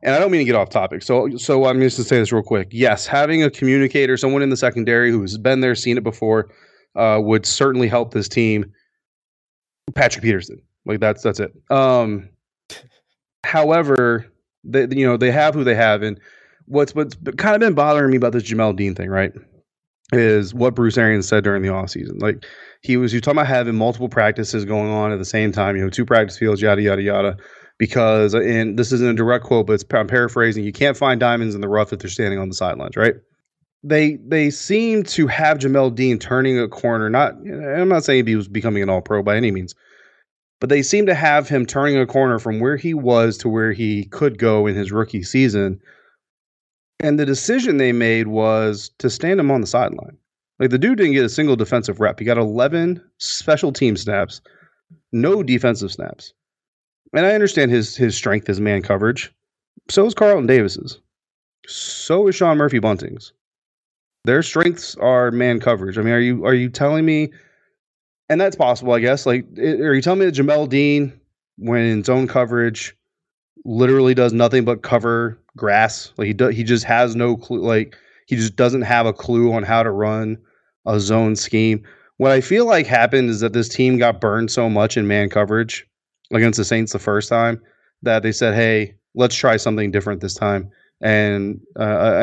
[0.02, 1.02] and I don't mean to get off topic.
[1.02, 2.68] So, so I'm just to say this real quick.
[2.70, 6.50] Yes, having a communicator, someone in the secondary who's been there, seen it before,
[6.94, 8.70] uh, would certainly help this team.
[9.94, 11.52] Patrick Peterson, like that's that's it.
[11.70, 12.28] Um,
[13.44, 14.26] however,
[14.64, 16.18] they you know they have who they have, and
[16.66, 19.32] what's what's kind of been bothering me about this Jamel Dean thing, right?
[20.12, 22.18] Is what Bruce Arians said during the off season.
[22.18, 22.44] Like
[22.82, 25.76] he was, you talking about having multiple practices going on at the same time.
[25.76, 27.36] You know, two practice fields, yada yada yada
[27.78, 30.64] because, and this isn't a direct quote, but I'm paraphrasing.
[30.64, 33.14] You can't find diamonds in the rough if they're standing on the sidelines, right?
[33.82, 37.10] They they seem to have Jamel Dean turning a corner.
[37.10, 39.74] Not, I'm not saying he was becoming an All Pro by any means,
[40.60, 43.72] but they seem to have him turning a corner from where he was to where
[43.72, 45.80] he could go in his rookie season.
[47.00, 50.16] And the decision they made was to stand him on the sideline.
[50.58, 52.18] Like the dude didn't get a single defensive rep.
[52.18, 54.40] He got 11 special team snaps,
[55.12, 56.32] no defensive snaps
[57.14, 59.32] and I understand his his strength is man coverage.
[59.88, 61.00] So is Carlton Davis's.
[61.66, 63.32] So is Sean Murphy Bunting's.
[64.24, 65.98] Their strengths are man coverage.
[65.98, 67.30] I mean, are you are you telling me?
[68.30, 69.26] And that's possible, I guess.
[69.26, 71.12] Like, are you telling me that Jamel Dean,
[71.58, 72.96] when in zone coverage,
[73.66, 76.10] literally does nothing but cover grass?
[76.16, 77.60] Like he does, he just has no clue.
[77.60, 77.96] Like
[78.26, 80.38] he just doesn't have a clue on how to run
[80.86, 81.84] a zone scheme.
[82.16, 85.28] What I feel like happened is that this team got burned so much in man
[85.28, 85.86] coverage
[86.32, 87.60] against the Saints the first time
[88.02, 91.82] that they said, "Hey, let's try something different this time." And uh,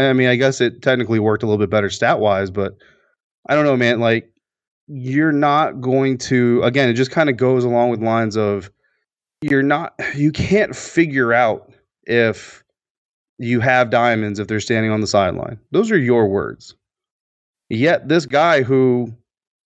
[0.09, 2.77] I mean, I guess it technically worked a little bit better stat wise, but
[3.47, 3.99] I don't know, man.
[3.99, 4.31] Like,
[4.87, 6.61] you're not going to.
[6.63, 8.71] Again, it just kind of goes along with lines of
[9.41, 9.93] you're not.
[10.15, 11.71] You can't figure out
[12.03, 12.63] if
[13.37, 15.59] you have diamonds if they're standing on the sideline.
[15.71, 16.75] Those are your words.
[17.69, 19.13] Yet this guy who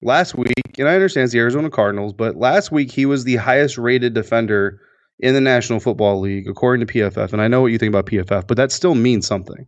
[0.04, 3.36] last week, and I understand it's the Arizona Cardinals, but last week he was the
[3.36, 4.80] highest rated defender
[5.18, 7.32] in the National Football League according to PFF.
[7.32, 9.66] And I know what you think about PFF, but that still means something.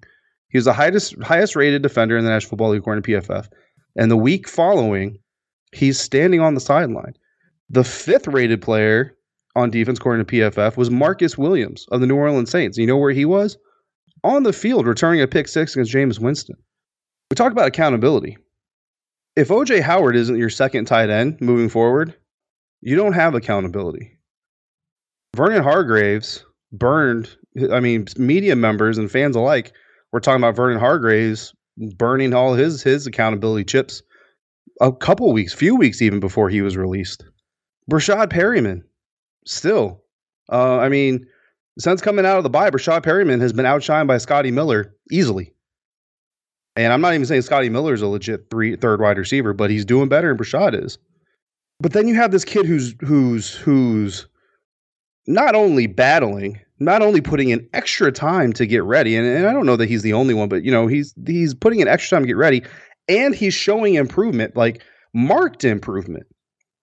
[0.51, 3.49] He was the highest highest rated defender in the National Football League according to PFF.
[3.96, 5.18] And the week following,
[5.72, 7.14] he's standing on the sideline.
[7.70, 9.16] The fifth rated player
[9.57, 12.79] on defense according to PFF was Marcus Williams of the New Orleans Saints.
[12.79, 13.57] You know where he was?
[14.22, 16.57] On the field returning a pick six against James Winston.
[17.31, 18.37] We talk about accountability
[19.37, 22.14] if OJ Howard isn't your second tight end moving forward,
[22.81, 24.18] you don't have accountability.
[25.37, 27.37] Vernon Hargreaves burned,
[27.70, 29.72] I mean, media members and fans alike
[30.12, 31.55] were talking about Vernon Hargreaves
[31.96, 34.03] burning all his his accountability chips
[34.81, 37.25] a couple weeks, few weeks even before he was released.
[37.90, 38.85] Breshad Perryman,
[39.46, 40.03] still.
[40.51, 41.27] Uh, I mean,
[41.79, 45.53] since coming out of the bye, Breshad Perryman has been outshined by Scotty Miller easily.
[46.77, 49.71] And I'm not even saying Scotty Miller is a legit three third wide receiver, but
[49.71, 50.99] he's doing better than Breshad is.
[51.81, 54.27] But then you have this kid who's who's who's
[55.27, 59.53] not only battling, not only putting in extra time to get ready, and, and I
[59.53, 62.17] don't know that he's the only one, but you know, he's he's putting in extra
[62.17, 62.62] time to get ready,
[63.09, 64.83] and he's showing improvement, like
[65.15, 66.27] marked improvement.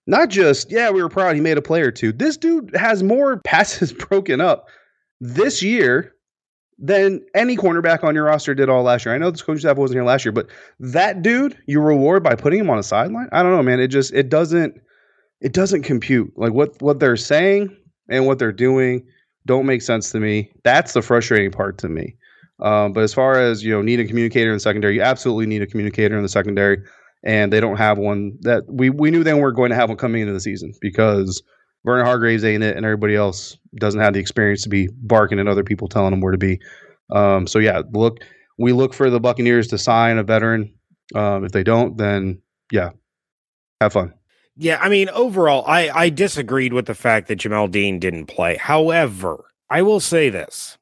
[0.06, 2.12] Not just, yeah, we were proud he made a play or two.
[2.12, 4.68] This dude has more passes broken up
[5.22, 6.14] this year
[6.78, 9.16] than any cornerback on your roster did all last year.
[9.16, 10.48] I know this coaching staff wasn't here last year, but
[10.80, 13.30] that dude you reward by putting him on a sideline.
[13.32, 13.80] I don't know, man.
[13.80, 14.80] It just it doesn't
[15.42, 16.32] it doesn't compute.
[16.36, 17.76] Like what what they're saying
[18.10, 19.06] and what they're doing
[19.46, 20.52] don't make sense to me.
[20.64, 22.16] That's the frustrating part to me.
[22.60, 25.46] Um, but as far as you know, need a communicator in the secondary, you absolutely
[25.46, 26.78] need a communicator in the secondary,
[27.24, 28.38] and they don't have one.
[28.42, 31.44] That we we knew they weren't going to have one coming into the season because
[31.86, 35.48] Vernon Hargreaves ain't it, and everybody else doesn't have the experience to be barking at
[35.48, 36.60] other people telling them where to be.
[37.12, 38.20] Um, so yeah, look,
[38.58, 40.74] we look for the Buccaneers to sign a veteran.
[41.16, 42.42] Um, if they don't, then
[42.72, 42.92] yeah,
[43.82, 44.14] have fun.
[44.56, 48.56] Yeah, I mean, overall, I I disagreed with the fact that Jamel Dean didn't play.
[48.58, 50.78] However, I will say this.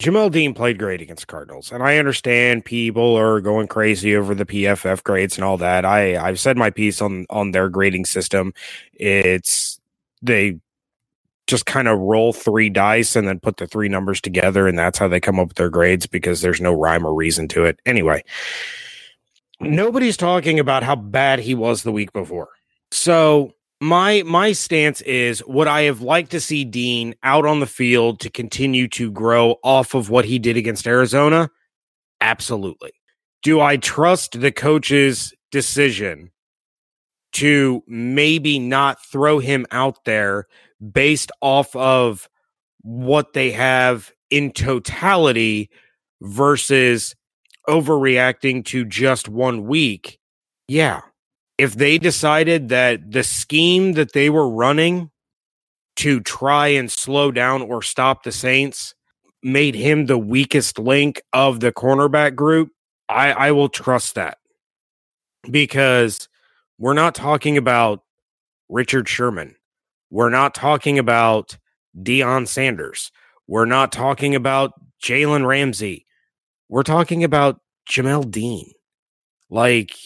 [0.00, 4.44] Jamel Dean played great against Cardinals, and I understand people are going crazy over the
[4.44, 5.84] PFF grades and all that.
[5.84, 8.52] I I've said my piece on on their grading system.
[8.94, 9.78] It's
[10.24, 10.58] they
[11.46, 14.98] just kind of roll three dice and then put the three numbers together and that's
[14.98, 17.78] how they come up with their grades because there's no rhyme or reason to it.
[17.84, 18.22] Anyway,
[19.60, 22.48] nobody's talking about how bad he was the week before.
[22.90, 27.66] So, my my stance is would I have liked to see Dean out on the
[27.66, 31.50] field to continue to grow off of what he did against Arizona?
[32.20, 32.92] Absolutely.
[33.42, 36.30] Do I trust the coach's decision
[37.34, 40.46] to maybe not throw him out there
[40.92, 42.28] based off of
[42.82, 45.70] what they have in totality
[46.22, 47.14] versus
[47.68, 50.18] overreacting to just one week.
[50.68, 51.00] Yeah.
[51.58, 55.10] If they decided that the scheme that they were running
[55.96, 58.94] to try and slow down or stop the Saints
[59.42, 62.70] made him the weakest link of the cornerback group,
[63.08, 64.38] I, I will trust that
[65.50, 66.28] because
[66.84, 68.02] we're not talking about
[68.68, 69.56] Richard Sherman.
[70.10, 71.56] We're not talking about
[71.98, 73.10] Deion Sanders.
[73.48, 76.04] We're not talking about Jalen Ramsey.
[76.68, 78.70] We're talking about Jamel Dean.
[79.48, 79.96] Like,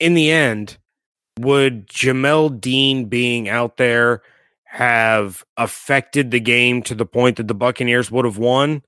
[0.00, 0.78] in the end,
[1.40, 4.22] would Jamel Dean being out there
[4.64, 8.82] have affected the game to the point that the Buccaneers would have won?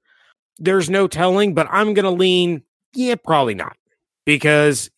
[0.59, 2.63] There's no telling, but I'm going to lean,
[2.95, 3.77] yeah, probably not.
[4.25, 4.89] Because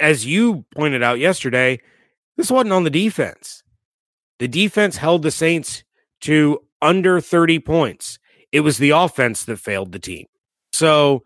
[0.00, 1.80] as you pointed out yesterday,
[2.36, 3.62] this wasn't on the defense.
[4.38, 5.82] The defense held the Saints
[6.22, 8.18] to under 30 points.
[8.52, 10.26] It was the offense that failed the team.
[10.72, 11.24] So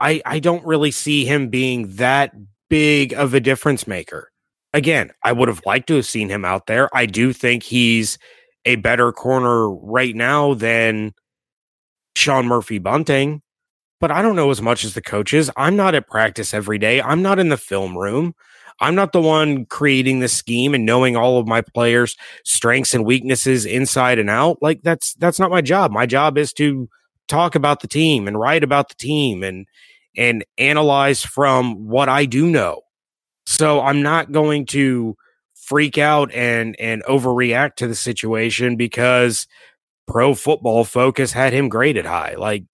[0.00, 2.32] I I don't really see him being that
[2.68, 4.30] big of a difference maker.
[4.72, 6.88] Again, I would have liked to have seen him out there.
[6.94, 8.18] I do think he's
[8.64, 11.14] a better corner right now than
[12.16, 13.42] Sean Murphy Bunting,
[14.00, 15.50] but I don't know as much as the coaches.
[15.56, 17.00] I'm not at practice every day.
[17.00, 18.34] I'm not in the film room.
[18.80, 23.04] I'm not the one creating the scheme and knowing all of my players' strengths and
[23.04, 24.58] weaknesses inside and out.
[24.60, 25.92] Like that's that's not my job.
[25.92, 26.88] My job is to
[27.28, 29.66] talk about the team and write about the team and
[30.16, 32.82] and analyze from what I do know.
[33.46, 35.16] So I'm not going to
[35.54, 39.46] freak out and and overreact to the situation because
[40.06, 42.34] pro football focus had him graded high.
[42.36, 42.64] Like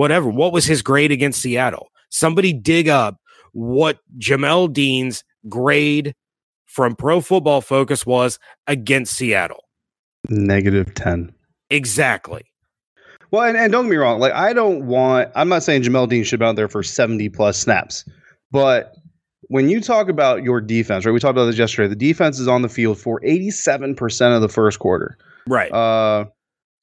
[0.00, 0.30] whatever.
[0.30, 1.88] What was his grade against Seattle?
[2.08, 3.18] Somebody dig up
[3.52, 6.14] what Jamel Dean's grade
[6.64, 9.62] from pro football focus was against Seattle.
[10.30, 11.30] Negative 10.
[11.68, 12.46] Exactly.
[13.30, 14.20] Well, and, and don't get me wrong.
[14.20, 17.28] Like, I don't want, I'm not saying Jamel Dean should be out there for 70
[17.28, 18.08] plus snaps,
[18.50, 18.96] but
[19.48, 21.12] when you talk about your defense, right?
[21.12, 21.88] We talked about this yesterday.
[21.88, 25.18] The defense is on the field for 87% of the first quarter.
[25.46, 25.70] Right.
[25.70, 26.24] Uh,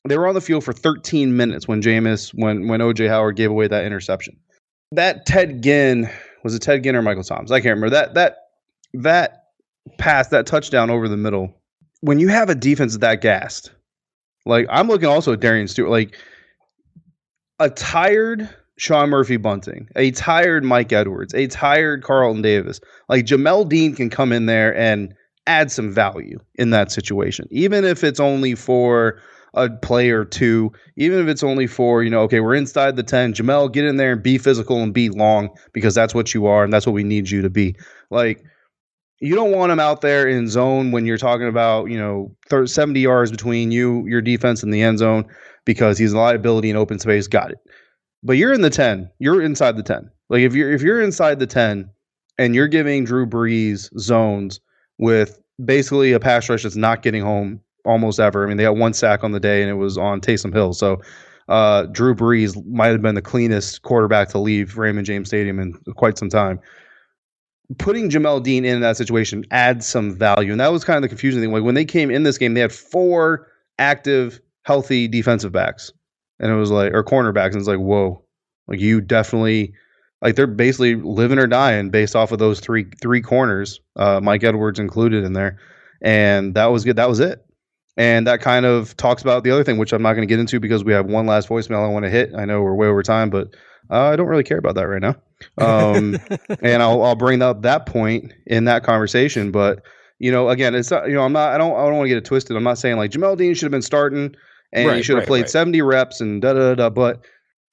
[0.09, 3.51] they were on the field for 13 minutes when Jameis, when when OJ Howard gave
[3.51, 4.37] away that interception.
[4.91, 6.09] That Ted Ginn
[6.43, 7.51] was it Ted Ginn or Michael Thomas?
[7.51, 8.37] I can't remember that that
[8.93, 9.43] that
[9.97, 11.53] pass, that touchdown over the middle.
[12.01, 13.71] When you have a defense that gassed,
[14.45, 16.17] like I'm looking also at Darian Stewart, like
[17.59, 22.79] a tired Sean Murphy Bunting, a tired Mike Edwards, a tired Carlton Davis.
[23.09, 25.13] Like Jamel Dean can come in there and
[25.47, 29.19] add some value in that situation, even if it's only for
[29.53, 33.03] a play or two, even if it's only for, you know, okay, we're inside the
[33.03, 33.33] 10.
[33.33, 36.63] Jamel, get in there and be physical and be long because that's what you are
[36.63, 37.75] and that's what we need you to be.
[38.09, 38.43] Like,
[39.19, 42.67] you don't want him out there in zone when you're talking about, you know, 30,
[42.67, 45.25] 70 yards between you, your defense, and the end zone
[45.65, 47.27] because he's a liability in open space.
[47.27, 47.57] Got it.
[48.23, 49.09] But you're in the 10.
[49.19, 50.09] You're inside the 10.
[50.29, 51.89] Like if you're if you're inside the 10
[52.37, 54.59] and you're giving Drew Brees zones
[54.97, 58.43] with basically a pass rush that's not getting home almost ever.
[58.43, 60.73] I mean, they got one sack on the day, and it was on Taysom Hill.
[60.73, 61.01] So
[61.47, 65.73] uh, Drew Brees might have been the cleanest quarterback to leave Raymond James Stadium in
[65.95, 66.59] quite some time.
[67.77, 71.09] Putting Jamel Dean in that situation adds some value, and that was kind of the
[71.09, 71.51] confusing thing.
[71.51, 73.47] Like when they came in this game, they had four
[73.79, 75.91] active, healthy defensive backs,
[76.39, 78.23] and it was like or cornerbacks, and it's like whoa,
[78.67, 79.73] like you definitely
[80.21, 84.43] like they're basically living or dying based off of those three three corners, uh, Mike
[84.43, 85.57] Edwards included in there,
[86.01, 86.95] and that was good.
[86.95, 87.46] That was it.
[87.97, 90.39] And that kind of talks about the other thing, which I'm not going to get
[90.39, 92.31] into because we have one last voicemail I want to hit.
[92.35, 93.55] I know we're way over time, but
[93.89, 95.15] uh, I don't really care about that right now.
[95.57, 96.17] Um,
[96.61, 99.51] and I'll, I'll bring up that point in that conversation.
[99.51, 99.83] But
[100.19, 102.09] you know, again, it's not, you know, I'm not, I don't, I don't want to
[102.09, 102.55] get it twisted.
[102.55, 104.35] I'm not saying like Jamel Dean should have been starting
[104.73, 105.49] and Right, he should have right, played right.
[105.49, 106.75] 70 reps and da da da.
[106.75, 107.21] da, But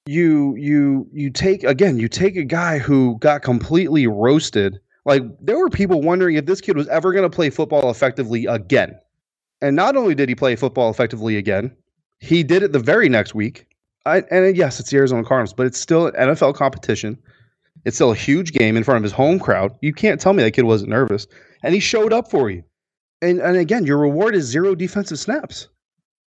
[0.07, 4.79] you, you, you take again, you take a guy who got completely roasted.
[5.07, 8.47] Like there were people wondering if this kid was ever going to play football effectively
[8.47, 8.99] again.
[9.61, 11.75] And not only did he play football effectively again,
[12.21, 13.67] he did it the very next week.
[14.07, 17.19] I, and yes, it's the Arizona Cardinals, but it's still an NFL competition.
[17.85, 19.73] It's still a huge game in front of his home crowd.
[19.81, 21.27] You can't tell me that kid wasn't nervous.
[21.63, 22.63] And he showed up for you.
[23.23, 25.69] And and again, your reward is zero defensive snaps.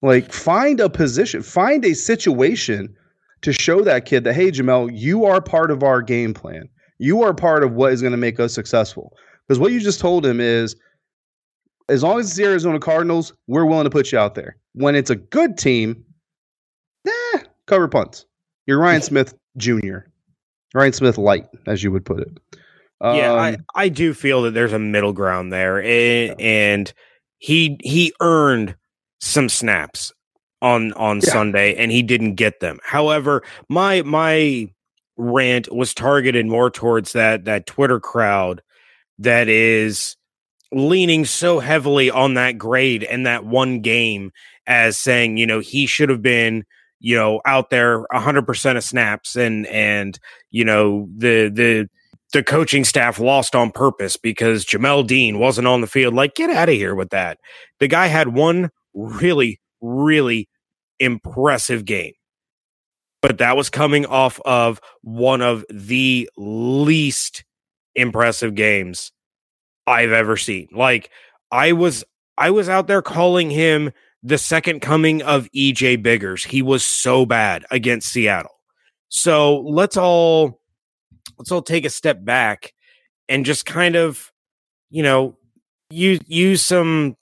[0.01, 2.95] Like find a position, find a situation
[3.41, 6.69] to show that kid that hey Jamel, you are part of our game plan.
[6.99, 9.13] You are part of what is going to make us successful.
[9.47, 10.75] Because what you just told him is
[11.89, 14.55] as long as it's the Arizona Cardinals, we're willing to put you out there.
[14.73, 16.03] When it's a good team,
[17.07, 18.25] eh, cover punts.
[18.65, 19.97] You're Ryan Smith Jr.
[20.73, 22.37] Ryan Smith light, as you would put it.
[23.01, 26.93] yeah, I, Um, I do feel that there's a middle ground there, and, and
[27.37, 28.75] he he earned
[29.21, 30.11] some snaps
[30.61, 31.29] on on Yeah.
[31.31, 32.79] Sunday, and he didn't get them.
[32.83, 34.69] However, my my
[35.17, 38.61] rant was targeted more towards that that Twitter crowd
[39.19, 40.15] that is
[40.73, 44.31] leaning so heavily on that grade and that one game
[44.67, 46.63] as saying, you know, he should have been,
[46.99, 50.19] you know, out there 100% of snaps and and
[50.51, 51.89] you know, the the
[52.33, 56.15] the coaching staff lost on purpose because Jamel Dean wasn't on the field.
[56.15, 57.37] Like, get out of here with that.
[57.79, 60.49] The guy had one really, really
[60.99, 62.13] impressive game.
[63.21, 67.45] But that was coming off of one of the least
[67.95, 69.11] impressive games
[69.87, 70.67] I've ever seen.
[70.71, 71.09] Like,
[71.51, 72.03] I was
[72.37, 73.91] I was out there calling him
[74.23, 76.43] the second coming of EJ Biggers.
[76.43, 78.59] He was so bad against Seattle.
[79.09, 80.59] So let's all
[81.37, 82.73] let's all take a step back
[83.29, 84.31] and just kind of,
[84.89, 85.37] you know,
[85.89, 87.15] use use some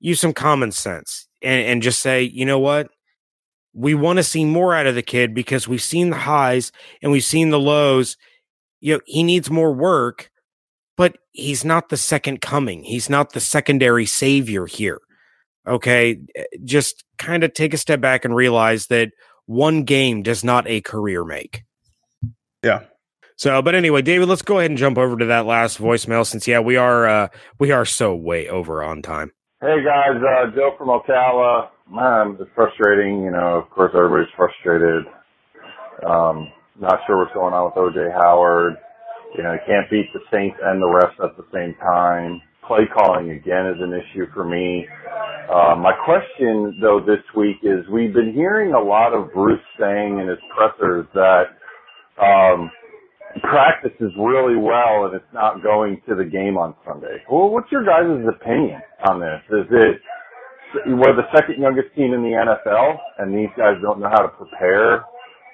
[0.00, 2.88] use some common sense and, and just say, you know what?
[3.74, 6.72] We want to see more out of the kid because we've seen the highs
[7.02, 8.16] and we've seen the lows.
[8.80, 10.30] You know, he needs more work,
[10.98, 12.82] but he's not the second coming.
[12.82, 14.98] He's not the secondary savior here.
[15.66, 16.18] Okay.
[16.64, 19.12] Just kind of take a step back and realize that
[19.46, 21.62] one game does not a career make.
[22.64, 22.82] Yeah.
[23.36, 26.48] So, but anyway, David, let's go ahead and jump over to that last voicemail since
[26.48, 27.28] yeah, we are uh
[27.60, 29.30] we are so way over on time.
[29.60, 31.68] Hey guys, uh Joe from Ocala.
[31.88, 35.04] Man, it's frustrating, you know, of course everybody's frustrated.
[36.04, 38.76] Um not sure what's going on with OJ Howard.
[39.38, 42.42] You know, can't beat the Saints and the refs at the same time.
[42.66, 44.84] Play calling again is an issue for me.
[45.48, 50.18] Uh, my question though this week is we've been hearing a lot of Bruce saying
[50.18, 51.44] in his pressers that
[52.20, 52.68] um,
[53.42, 57.22] practices really well and it's not going to the game on Sunday.
[57.30, 59.40] Well, what's your guys' opinion on this?
[59.50, 60.02] Is it
[60.88, 64.28] we're the second youngest team in the NFL and these guys don't know how to
[64.28, 65.04] prepare?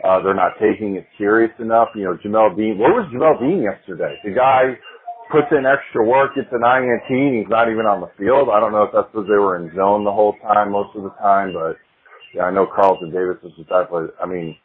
[0.04, 1.88] Uh, they're not taking it serious enough.
[1.96, 4.14] You know, Jamel Dean, where was Jamel Dean yesterday?
[4.24, 4.76] The guy
[5.32, 8.50] puts in extra work, gets an INT, and he's not even on the field.
[8.52, 11.04] I don't know if that's because they were in zone the whole time, most of
[11.04, 11.76] the time, but
[12.34, 14.56] yeah, I know Carlton Davis is the type of, I mean,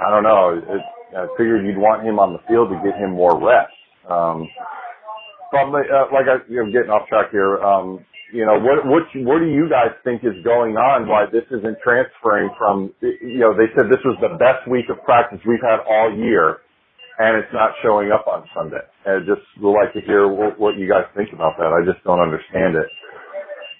[0.00, 0.56] I don't know.
[0.58, 0.82] It,
[1.16, 3.72] I figured you'd want him on the field to get him more reps.
[4.08, 4.48] Um,
[5.50, 7.58] probably, uh, like I, you know, getting off track here.
[7.60, 11.08] Um, you know, what what what do you guys think is going on?
[11.08, 12.92] Why this isn't transferring from?
[13.00, 16.60] You know, they said this was the best week of practice we've had all year,
[17.18, 18.84] and it's not showing up on Sunday.
[19.06, 21.72] And just would like to hear what, what you guys think about that.
[21.72, 22.86] I just don't understand it.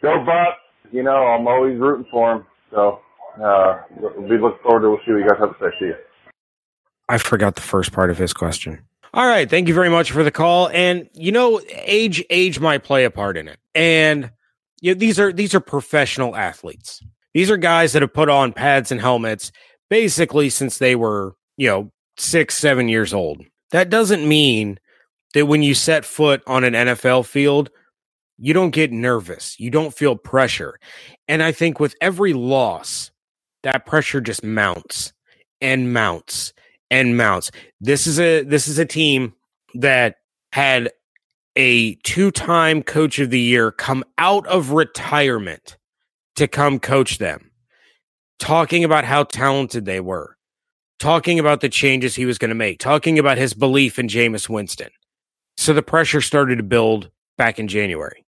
[0.00, 0.56] Go Buck!
[0.92, 2.46] You know, I'm always rooting for him.
[2.70, 3.00] So
[3.42, 3.84] uh,
[4.16, 5.70] we look forward to we'll see what you guys have to say.
[5.78, 5.94] See you.
[7.08, 8.84] I forgot the first part of his question.
[9.14, 10.68] All right, thank you very much for the call.
[10.68, 13.58] And you know, age age might play a part in it.
[13.74, 14.30] And
[14.80, 17.02] you know, these are these are professional athletes.
[17.34, 19.52] These are guys that have put on pads and helmets
[19.90, 23.42] basically since they were, you know, six, seven years old.
[23.70, 24.78] That doesn't mean
[25.34, 27.70] that when you set foot on an NFL field,
[28.38, 29.58] you don't get nervous.
[29.58, 30.78] You don't feel pressure.
[31.26, 33.10] And I think with every loss,
[33.62, 35.12] that pressure just mounts
[35.60, 36.52] and mounts
[36.90, 37.50] and mounts.
[37.80, 39.34] This is a this is a team
[39.74, 40.16] that
[40.52, 40.90] had
[41.58, 45.76] a two-time coach of the year come out of retirement
[46.36, 47.50] to come coach them.
[48.38, 50.36] Talking about how talented they were.
[51.00, 52.78] Talking about the changes he was going to make.
[52.78, 54.90] Talking about his belief in Jameis Winston.
[55.56, 58.24] So the pressure started to build back in January.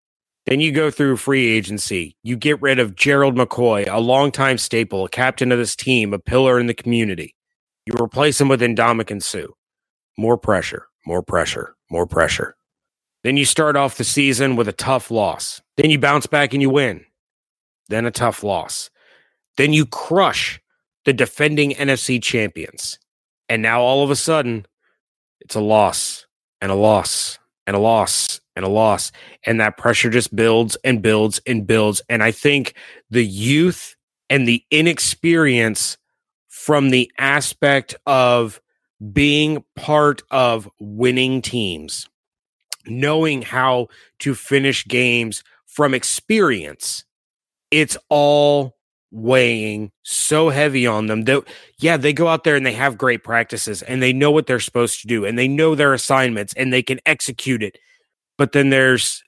[0.47, 2.17] Then you go through free agency.
[2.23, 6.19] You get rid of Gerald McCoy, a longtime staple, a captain of this team, a
[6.19, 7.35] pillar in the community.
[7.85, 9.49] You replace him with Ndamukong Suh.
[10.17, 12.55] More pressure, more pressure, more pressure.
[13.29, 15.61] Then you start off the season with a tough loss.
[15.77, 17.05] Then you bounce back and you win.
[17.91, 18.89] Then a tough loss.
[19.59, 20.59] Then you crush
[21.05, 22.99] the defending NFC champions.
[23.47, 24.65] And now all of a sudden,
[25.43, 26.27] it's a loss
[26.63, 29.13] and a loss and a loss and a loss.
[29.45, 32.01] And that pressure just builds and builds and builds.
[32.09, 32.73] And I think
[33.11, 33.95] the youth
[34.31, 35.99] and the inexperience
[36.49, 38.63] from the aspect of
[39.13, 42.09] being part of winning teams,
[42.89, 43.89] knowing how
[44.21, 47.05] to finish games from experience,
[47.71, 48.79] it's all
[49.11, 51.43] weighing so heavy on them that
[51.79, 54.61] yeah they go out there and they have great practices and they know what they're
[54.61, 57.79] supposed to do and they know their assignments and they can execute it
[58.37, 59.23] but then there's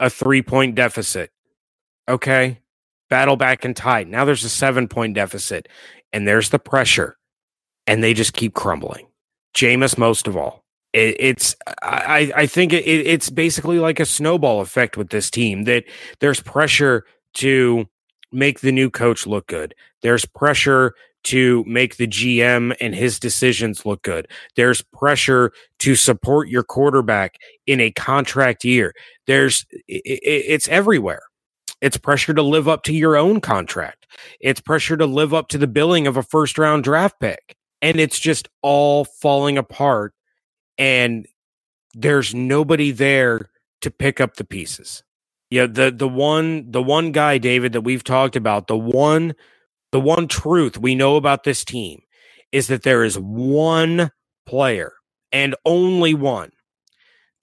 [0.00, 1.30] a three point deficit
[2.08, 2.60] okay?
[3.10, 5.68] Battle back and tight now there's a seven point deficit
[6.12, 7.18] and there's the pressure
[7.86, 9.06] and they just keep crumbling.
[9.54, 10.63] Jameis most of all
[10.94, 15.64] it, it's I, I think it, it's basically like a snowball effect with this team
[15.64, 15.84] that
[16.20, 17.86] there's pressure to
[18.32, 19.74] make the new coach look good.
[20.02, 24.28] There's pressure to make the GM and his decisions look good.
[24.56, 27.36] There's pressure to support your quarterback
[27.66, 28.94] in a contract year.
[29.26, 31.22] There's it, it's everywhere.
[31.80, 34.06] It's pressure to live up to your own contract.
[34.40, 37.56] It's pressure to live up to the billing of a first round draft pick.
[37.82, 40.14] And it's just all falling apart
[40.78, 41.26] and
[41.94, 43.50] there's nobody there
[43.82, 45.02] to pick up the pieces.
[45.50, 49.34] Yeah, the the one the one guy, David, that we've talked about, the one
[49.92, 52.02] the one truth we know about this team
[52.52, 54.10] is that there is one
[54.46, 54.94] player
[55.32, 56.50] and only one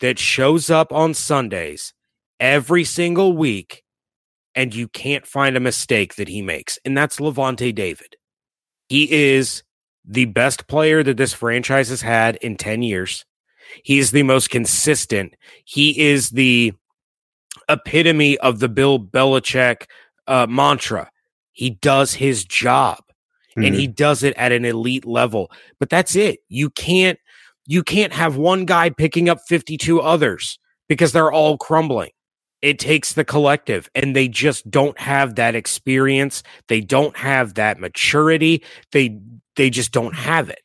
[0.02, 1.94] that shows up on Sundays
[2.40, 3.84] every single week
[4.56, 8.16] and you can't find a mistake that he makes, and that's Lavonte David.
[8.90, 9.64] He is
[10.12, 13.26] the best player that this franchise has had in 10 years.
[13.84, 15.36] He's the most consistent.
[15.64, 16.74] He is the
[17.70, 19.86] epitome of the Bill Belichick
[20.28, 21.10] uh, mantra.
[21.54, 23.00] He does his job
[23.52, 23.64] mm-hmm.
[23.64, 23.94] and he mm-hmm.
[23.94, 25.52] does it at an elite level.
[25.80, 26.40] But that's it.
[26.50, 27.20] You can't
[27.68, 30.60] you can't have one guy picking up 52 others
[30.90, 32.12] because they're all crumbling.
[32.62, 36.44] It takes the collective, and they just don't have that experience.
[36.68, 38.64] They don't have that maturity.
[38.92, 39.20] They
[39.56, 40.62] they just don't have it.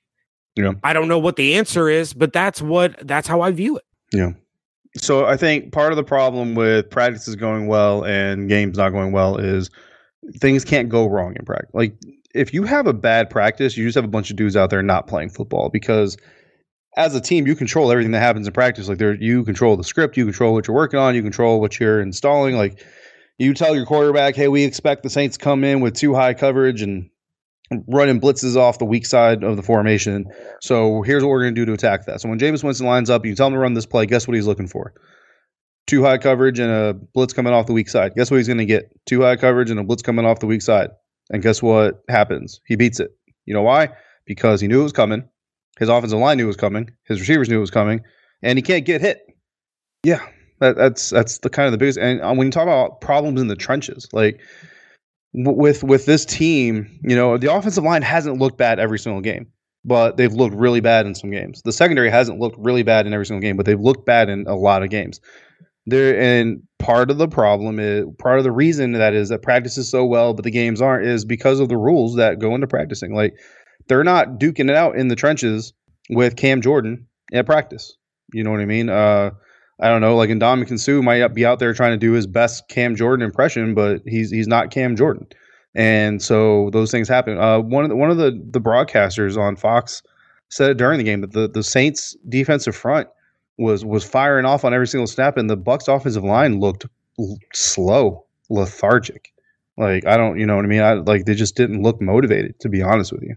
[0.56, 0.72] Yeah.
[0.82, 3.84] I don't know what the answer is, but that's what that's how I view it.
[4.12, 4.32] Yeah.
[4.96, 9.12] So I think part of the problem with practices going well and games not going
[9.12, 9.70] well is
[10.38, 11.70] things can't go wrong in practice.
[11.74, 11.94] Like
[12.34, 14.82] if you have a bad practice, you just have a bunch of dudes out there
[14.82, 16.16] not playing football because
[16.96, 18.88] as a team, you control everything that happens in practice.
[18.88, 21.78] Like there, you control the script, you control what you're working on, you control what
[21.78, 22.56] you're installing.
[22.56, 22.82] Like
[23.38, 26.80] you tell your quarterback, "Hey, we expect the Saints come in with two high coverage
[26.82, 27.10] and
[27.88, 30.26] running blitzes off the weak side of the formation.
[30.60, 33.10] So here's what we're going to do to attack that." So when Jameis Winston lines
[33.10, 34.06] up, you tell him to run this play.
[34.06, 34.94] Guess what he's looking for?
[35.86, 38.14] Two high coverage and a blitz coming off the weak side.
[38.16, 38.90] Guess what he's going to get?
[39.04, 40.90] Two high coverage and a blitz coming off the weak side.
[41.30, 42.60] And guess what happens?
[42.66, 43.10] He beats it.
[43.44, 43.90] You know why?
[44.26, 45.28] Because he knew it was coming.
[45.78, 46.90] His offensive line knew it was coming.
[47.04, 48.00] His receivers knew it was coming,
[48.42, 49.20] and he can't get hit.
[50.02, 50.26] Yeah,
[50.60, 51.98] that, that's that's the kind of the biggest.
[51.98, 54.40] And uh, when you talk about problems in the trenches, like
[55.34, 59.46] with with this team, you know, the offensive line hasn't looked bad every single game,
[59.84, 61.60] but they've looked really bad in some games.
[61.62, 64.46] The secondary hasn't looked really bad in every single game, but they've looked bad in
[64.46, 65.20] a lot of games.
[65.88, 69.78] There and part of the problem is part of the reason that is that practice
[69.78, 72.66] is so well, but the games aren't is because of the rules that go into
[72.66, 73.14] practicing.
[73.14, 73.34] Like
[73.88, 75.72] they're not duking it out in the trenches
[76.10, 77.96] with Cam Jordan at practice.
[78.32, 78.88] You know what I mean?
[78.88, 79.30] Uh,
[79.80, 82.68] I don't know, like Ndamukong Suh might be out there trying to do his best
[82.68, 85.26] Cam Jordan impression, but he's he's not Cam Jordan,
[85.74, 87.38] and so those things happen.
[87.38, 90.02] Uh, one of the, one of the the broadcasters on Fox
[90.48, 93.08] said it during the game that the the Saints defensive front
[93.58, 96.86] was was firing off on every single snap, and the Bucs offensive line looked
[97.18, 99.30] l- slow, lethargic.
[99.76, 100.82] Like I don't, you know what I mean?
[100.82, 103.36] I like they just didn't look motivated, to be honest with you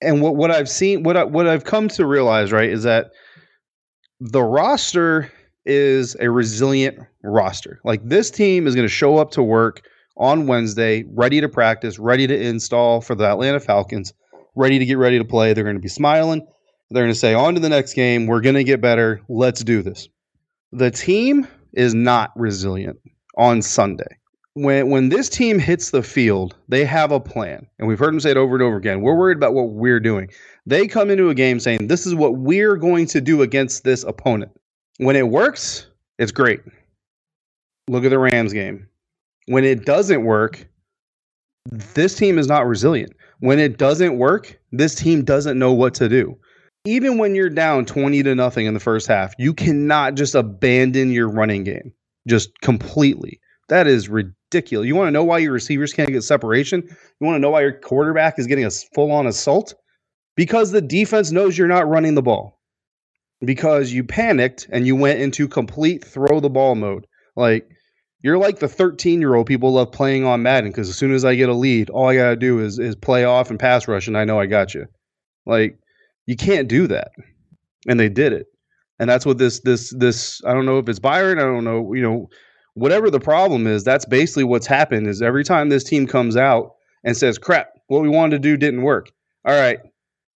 [0.00, 3.10] and what, what I've seen, what I, what I've come to realize, right, is that
[4.20, 5.30] the roster
[5.64, 7.80] is a resilient roster.
[7.84, 9.82] Like this team is going to show up to work
[10.16, 14.12] on Wednesday, ready to practice, ready to install for the Atlanta Falcons,
[14.56, 15.52] ready to get ready to play.
[15.52, 16.46] They're going to be smiling.
[16.90, 18.26] They're going to say, on to the next game.
[18.26, 19.20] We're going to get better.
[19.28, 20.08] Let's do this.
[20.72, 22.98] The team is not resilient
[23.36, 24.18] on Sunday
[24.54, 28.20] when when this team hits the field, they have a plan, and we've heard them
[28.20, 29.02] say it over and over again.
[29.02, 30.28] We're worried about what we're doing.
[30.66, 34.04] They come into a game saying, "This is what we're going to do against this
[34.04, 34.52] opponent."
[34.98, 35.86] When it works,
[36.18, 36.60] it's great.
[37.88, 38.86] Look at the Rams game.
[39.46, 40.66] When it doesn't work,
[41.70, 43.12] this team is not resilient.
[43.40, 46.36] When it doesn't work, this team doesn't know what to do.
[46.84, 51.10] Even when you're down 20 to nothing in the first half, you cannot just abandon
[51.10, 51.92] your running game
[52.26, 53.40] just completely.
[53.68, 54.37] That is ridiculous.
[54.52, 56.82] You want to know why your receivers can't get separation?
[56.82, 59.74] You want to know why your quarterback is getting a full on assault?
[60.36, 62.58] Because the defense knows you're not running the ball.
[63.44, 67.06] Because you panicked and you went into complete throw the ball mode.
[67.36, 67.68] Like
[68.22, 71.24] you're like the 13 year old people love playing on Madden because as soon as
[71.24, 74.08] I get a lead, all I gotta do is is play off and pass rush,
[74.08, 74.86] and I know I got you.
[75.46, 75.78] Like
[76.26, 77.12] you can't do that,
[77.86, 78.46] and they did it,
[78.98, 81.94] and that's what this this this I don't know if it's Byron, I don't know
[81.94, 82.28] you know
[82.78, 86.74] whatever the problem is, that's basically what's happened is every time this team comes out
[87.04, 89.10] and says, crap, what we wanted to do didn't work.
[89.44, 89.80] All right,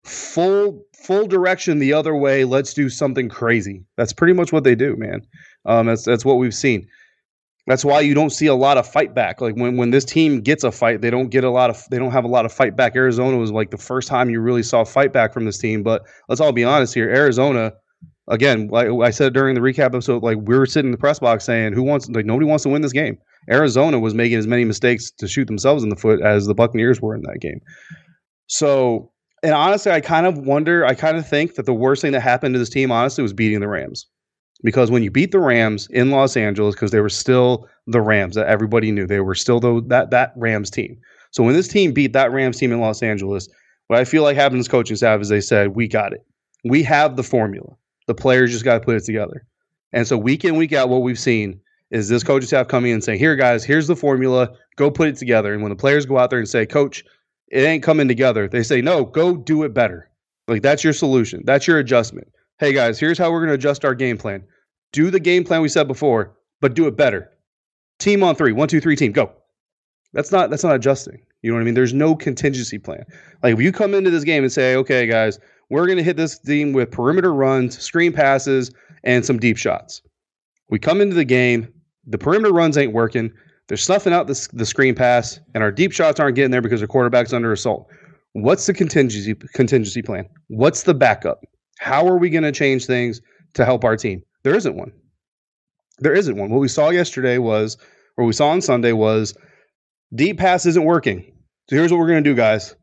[0.03, 2.45] full full direction the other way.
[2.45, 3.83] Let's do something crazy.
[3.97, 5.21] That's pretty much what they do, man.
[5.65, 6.87] Um, that's that's what we've seen.
[7.67, 9.41] That's why you don't see a lot of fight back.
[9.41, 11.99] Like when when this team gets a fight, they don't get a lot of they
[11.99, 12.95] don't have a lot of fight back.
[12.95, 15.83] Arizona was like the first time you really saw fight back from this team.
[15.83, 17.73] But let's all be honest here, Arizona
[18.27, 21.19] again, like I said during the recap episode, like we were sitting in the press
[21.19, 22.09] box saying, "Who wants?
[22.09, 23.17] Like nobody wants to win this game."
[23.49, 27.01] Arizona was making as many mistakes to shoot themselves in the foot as the Buccaneers
[27.01, 27.59] were in that game.
[28.47, 29.11] So,
[29.41, 30.85] and honestly, I kind of wonder.
[30.85, 33.33] I kind of think that the worst thing that happened to this team, honestly, was
[33.33, 34.05] beating the Rams.
[34.63, 38.35] Because when you beat the Rams in Los Angeles, because they were still the Rams
[38.35, 40.97] that everybody knew, they were still the, that that Rams team.
[41.31, 43.49] So when this team beat that Rams team in Los Angeles,
[43.87, 46.23] what I feel like happened to this coaching staff is they said, "We got it.
[46.63, 47.75] We have the formula.
[48.11, 49.45] The players just got to put it together.
[49.93, 52.95] And so week in, week out, what we've seen is this coaching staff coming in
[52.95, 54.51] and saying, Here, guys, here's the formula.
[54.75, 55.53] Go put it together.
[55.53, 57.05] And when the players go out there and say, Coach,
[57.47, 60.09] it ain't coming together, they say, No, go do it better.
[60.49, 61.43] Like that's your solution.
[61.45, 62.27] That's your adjustment.
[62.59, 64.43] Hey guys, here's how we're going to adjust our game plan.
[64.91, 67.31] Do the game plan we said before, but do it better.
[67.97, 69.31] Team on three, one, two, three, team, go.
[70.11, 71.21] That's not that's not adjusting.
[71.41, 71.73] You know what I mean?
[71.73, 73.03] There's no contingency plan.
[73.41, 75.39] Like if you come into this game and say, okay, guys,
[75.69, 78.71] we're going to hit this team with perimeter runs, screen passes,
[79.03, 80.01] and some deep shots.
[80.69, 81.67] We come into the game,
[82.05, 83.31] the perimeter runs ain't working.
[83.67, 86.81] They're snuffing out the, the screen pass, and our deep shots aren't getting there because
[86.81, 87.87] our quarterback's under assault.
[88.33, 90.27] What's the contingency contingency plan?
[90.47, 91.43] What's the backup?
[91.79, 93.21] How are we going to change things
[93.53, 94.23] to help our team?
[94.43, 94.91] There isn't one.
[95.99, 96.49] There isn't one.
[96.49, 97.77] What we saw yesterday was,
[98.17, 99.35] or we saw on Sunday was,
[100.15, 101.30] deep pass isn't working.
[101.71, 102.75] So here's what we're going to do, guys: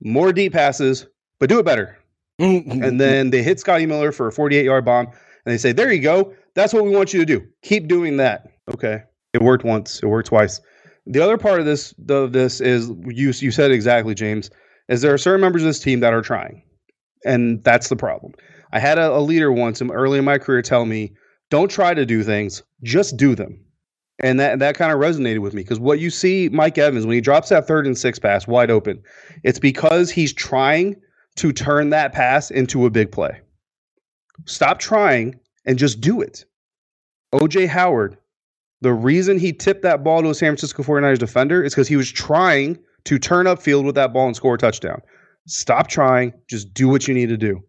[0.00, 1.08] more deep passes,
[1.40, 1.98] but do it better.
[2.40, 2.84] Mm-hmm.
[2.84, 5.14] and then they hit Scotty Miller for a 48 yard bomb, and
[5.46, 6.32] they say, "There you go.
[6.54, 7.44] That's what we want you to do.
[7.62, 10.00] Keep doing that." Okay, it worked once.
[10.00, 10.60] It worked twice.
[11.06, 14.48] The other part of this of this is you you said exactly, James.
[14.88, 16.62] Is there are certain members of this team that are trying,
[17.24, 18.32] and that's the problem.
[18.72, 21.14] I had a, a leader once early in my career tell me,
[21.50, 23.65] "Don't try to do things, just do them."
[24.20, 27.14] And that that kind of resonated with me because what you see Mike Evans when
[27.14, 29.02] he drops that third and six pass wide open,
[29.42, 30.96] it's because he's trying
[31.36, 33.40] to turn that pass into a big play.
[34.46, 36.46] Stop trying and just do it.
[37.34, 38.16] OJ Howard,
[38.80, 41.96] the reason he tipped that ball to a San Francisco 49ers defender is because he
[41.96, 45.00] was trying to turn upfield with that ball and score a touchdown.
[45.46, 47.62] Stop trying, just do what you need to do.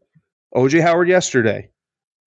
[0.56, 1.70] OJ Howard yesterday,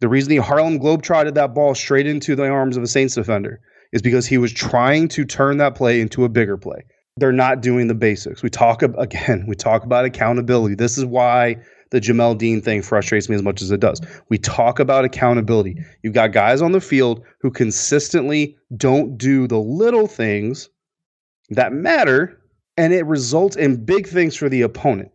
[0.01, 3.61] the reason he Harlem Globetrotted that ball straight into the arms of a Saints defender
[3.93, 6.85] is because he was trying to turn that play into a bigger play.
[7.17, 8.43] They're not doing the basics.
[8.43, 10.75] We talk again, we talk about accountability.
[10.75, 11.57] This is why
[11.91, 14.01] the Jamel Dean thing frustrates me as much as it does.
[14.29, 15.77] We talk about accountability.
[16.03, 20.69] You've got guys on the field who consistently don't do the little things
[21.51, 22.41] that matter,
[22.77, 25.11] and it results in big things for the opponent.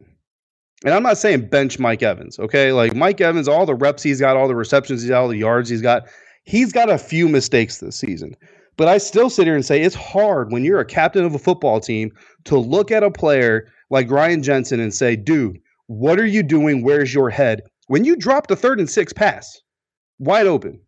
[0.83, 2.73] And I'm not saying bench Mike Evans, okay?
[2.73, 5.37] Like Mike Evans, all the reps he's got, all the receptions he's got, all the
[5.37, 6.03] yards he's got,
[6.43, 8.35] he's got a few mistakes this season.
[8.77, 11.39] But I still sit here and say it's hard when you're a captain of a
[11.39, 12.11] football team
[12.45, 16.83] to look at a player like Ryan Jensen and say, dude, what are you doing?
[16.83, 17.61] Where's your head?
[17.87, 19.61] When you dropped a third and six pass
[20.19, 20.79] wide open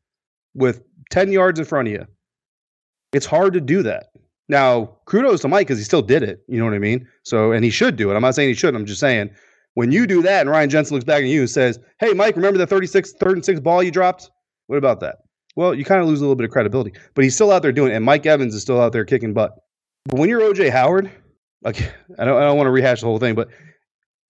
[0.54, 2.06] with 10 yards in front of you,
[3.14, 4.08] it's hard to do that.
[4.50, 6.40] Now, kudos to Mike because he still did it.
[6.48, 7.08] You know what I mean?
[7.24, 8.16] So, and he should do it.
[8.16, 8.78] I'm not saying he shouldn't.
[8.78, 9.30] I'm just saying
[9.76, 12.36] when you do that and Ryan Jensen looks back at you and says, Hey, Mike,
[12.36, 14.32] remember the 36, third and six ball you dropped?
[14.68, 15.18] What about that?
[15.58, 17.72] Well, you kind of lose a little bit of credibility, but he's still out there
[17.72, 17.96] doing it.
[17.96, 19.58] And Mike Evans is still out there kicking butt.
[20.06, 21.12] But when you're OJ Howard,
[21.64, 21.82] like,
[22.20, 23.50] I don't, I don't want to rehash the whole thing, but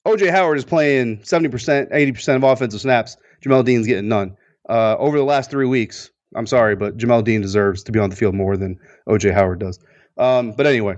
[0.07, 3.17] OJ Howard is playing 70%, 80% of offensive snaps.
[3.45, 4.37] Jamel Dean's getting none.
[4.69, 8.09] Uh, over the last three weeks, I'm sorry, but Jamel Dean deserves to be on
[8.09, 9.79] the field more than OJ Howard does.
[10.17, 10.95] Um, but anyway,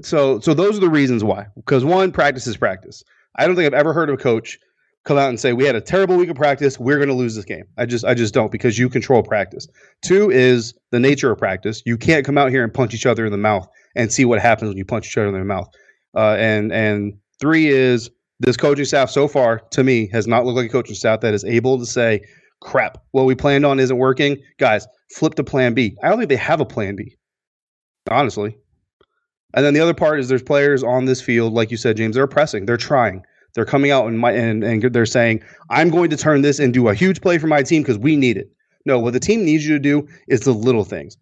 [0.00, 1.48] so so those are the reasons why.
[1.54, 3.04] Because one, practice is practice.
[3.36, 4.58] I don't think I've ever heard of a coach
[5.04, 7.34] come out and say we had a terrible week of practice, we're going to lose
[7.34, 7.64] this game.
[7.76, 9.68] I just I just don't because you control practice.
[10.02, 11.82] Two is the nature of practice.
[11.86, 14.40] You can't come out here and punch each other in the mouth and see what
[14.40, 15.68] happens when you punch each other in the mouth.
[16.16, 20.56] Uh, and and three is this coaching staff so far to me has not looked
[20.56, 22.20] like a coaching staff that is able to say,
[22.60, 25.96] "Crap, what we planned on isn't working." Guys, flip to Plan B.
[26.02, 27.16] I don't think they have a Plan B,
[28.10, 28.56] honestly.
[29.56, 32.16] And then the other part is there's players on this field, like you said, James.
[32.16, 32.66] They're pressing.
[32.66, 33.22] They're trying.
[33.54, 36.88] They're coming out and, my, and and they're saying, "I'm going to turn this into
[36.88, 38.50] a huge play for my team because we need it."
[38.84, 41.16] No, what the team needs you to do is the little things.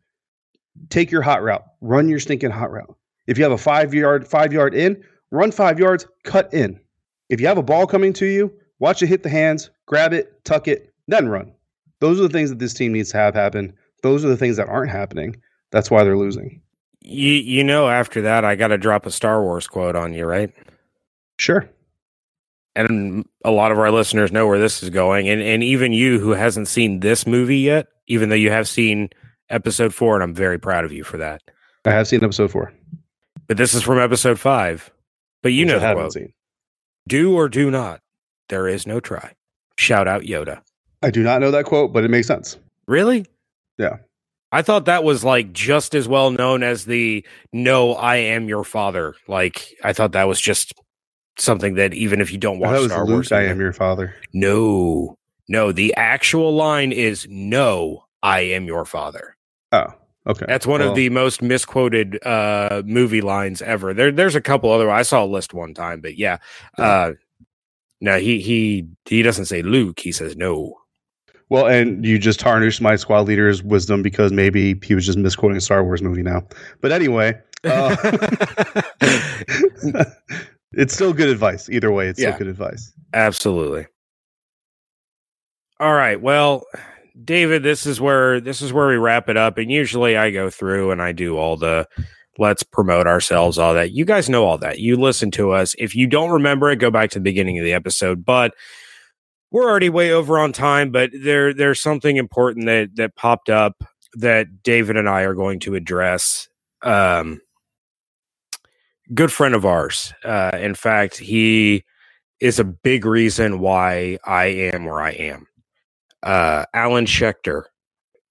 [0.89, 1.65] Take your hot route.
[1.81, 2.95] Run your stinking hot route.
[3.27, 6.81] If you have a five yard five yard in, run five yards, cut in.
[7.29, 10.45] If you have a ball coming to you, watch it hit the hands, grab it,
[10.45, 11.53] tuck it, then run.
[12.01, 13.75] Those are the things that this team needs to have happen.
[14.03, 15.41] Those are the things that aren't happening.
[15.71, 16.61] That's why they're losing.
[17.01, 20.25] You you know after that I got to drop a Star Wars quote on you,
[20.25, 20.53] right?
[21.39, 21.69] Sure.
[22.75, 26.19] And a lot of our listeners know where this is going and and even you
[26.19, 29.11] who hasn't seen this movie yet, even though you have seen
[29.51, 31.43] episode 4 and I'm very proud of you for that.
[31.85, 32.73] I have seen episode 4.
[33.47, 34.91] But this is from episode 5.
[35.43, 36.13] But you which know I the haven't quote.
[36.15, 36.33] seen.
[37.09, 38.01] Do or do not.
[38.49, 39.33] There is no try.
[39.77, 40.63] Shout out Yoda.
[41.03, 42.57] I do not know that quote, but it makes sense.
[42.87, 43.27] Really?
[43.77, 43.97] Yeah.
[44.53, 48.65] I thought that was like just as well known as the no, I am your
[48.65, 49.15] father.
[49.27, 50.75] Like I thought that was just
[51.39, 54.15] something that even if you don't watch was Star Luke, Wars, I am your father.
[54.33, 55.17] no,
[55.49, 55.73] no.
[55.73, 59.37] The actual line is no, I am your father.
[59.73, 59.87] Oh,
[60.27, 60.45] okay.
[60.47, 63.93] That's one Well, of the most misquoted uh, movie lines ever.
[63.95, 64.91] There, there's a couple other.
[64.91, 66.39] I saw a list one time, but yeah,
[66.79, 67.13] uh,
[68.01, 70.01] no, he he he doesn't say Luke.
[70.01, 70.79] He says no.
[71.49, 75.59] Well, and you just tarnished my squad leader's wisdom because maybe he was just misquoting
[75.59, 76.43] a Star Wars movie now.
[76.81, 77.95] But anyway, uh,
[80.75, 81.69] it's still good advice.
[81.69, 82.35] Either way, it's Yeah.
[82.35, 82.93] still good advice.
[83.15, 83.87] Absolutely.
[85.81, 86.21] All right.
[86.21, 86.65] Well,
[87.25, 89.59] David, this is where this is where we wrap it up.
[89.59, 91.87] And usually I go through and I do all the
[92.39, 93.91] let's promote ourselves, all that.
[93.93, 94.79] You guys know all that.
[94.79, 95.75] You listen to us.
[95.79, 98.25] If you don't remember it, go back to the beginning of the episode.
[98.25, 98.55] But
[99.51, 103.83] we're already way over on time, but there there's something important that that popped up
[104.15, 106.49] that David and I are going to address.
[106.83, 107.41] Um
[109.15, 110.15] good friend of ours.
[110.25, 111.85] Uh in fact, he
[112.41, 115.47] is a big reason why I am where I am.
[116.23, 117.65] Uh, Alan Schechter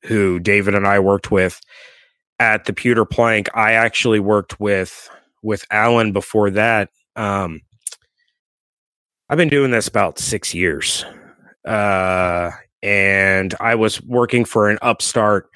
[0.04, 1.62] who David and I worked with
[2.40, 3.50] at the Pewter Plank.
[3.56, 5.10] I actually worked with
[5.44, 6.90] with Alan before that.
[7.16, 7.62] Um,
[9.30, 11.06] I've been doing this about six years,
[11.66, 12.52] uh,
[12.84, 15.50] and I was working for an upstart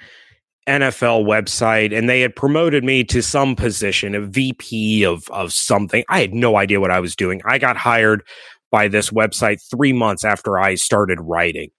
[0.67, 6.03] NFL website, and they had promoted me to some position, a VP of of something.
[6.09, 7.41] I had no idea what I was doing.
[7.45, 8.23] I got hired
[8.71, 11.69] by this website three months after I started writing.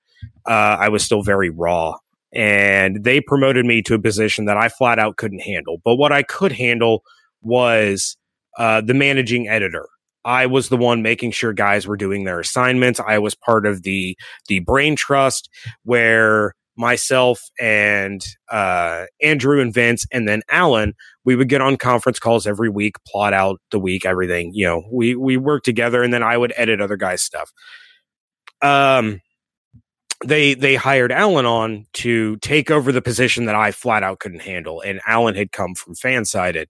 [0.47, 1.95] Uh, I was still very raw,
[2.33, 5.81] and they promoted me to a position that I flat out couldn't handle.
[5.85, 7.03] But what I could handle
[7.43, 8.17] was
[8.57, 9.89] uh, the managing editor.
[10.25, 12.99] I was the one making sure guys were doing their assignments.
[12.99, 14.17] I was part of the
[14.49, 15.49] the brain trust
[15.85, 22.19] where myself and uh, Andrew and Vince, and then Alan, we would get on conference
[22.19, 24.53] calls every week, plot out the week, everything.
[24.55, 27.53] You know, we we work together, and then I would edit other guys' stuff.
[28.63, 29.21] Um,
[30.25, 34.43] they they hired Alan on to take over the position that I flat out couldn't
[34.43, 36.67] handle, and Alan had come from Fansided.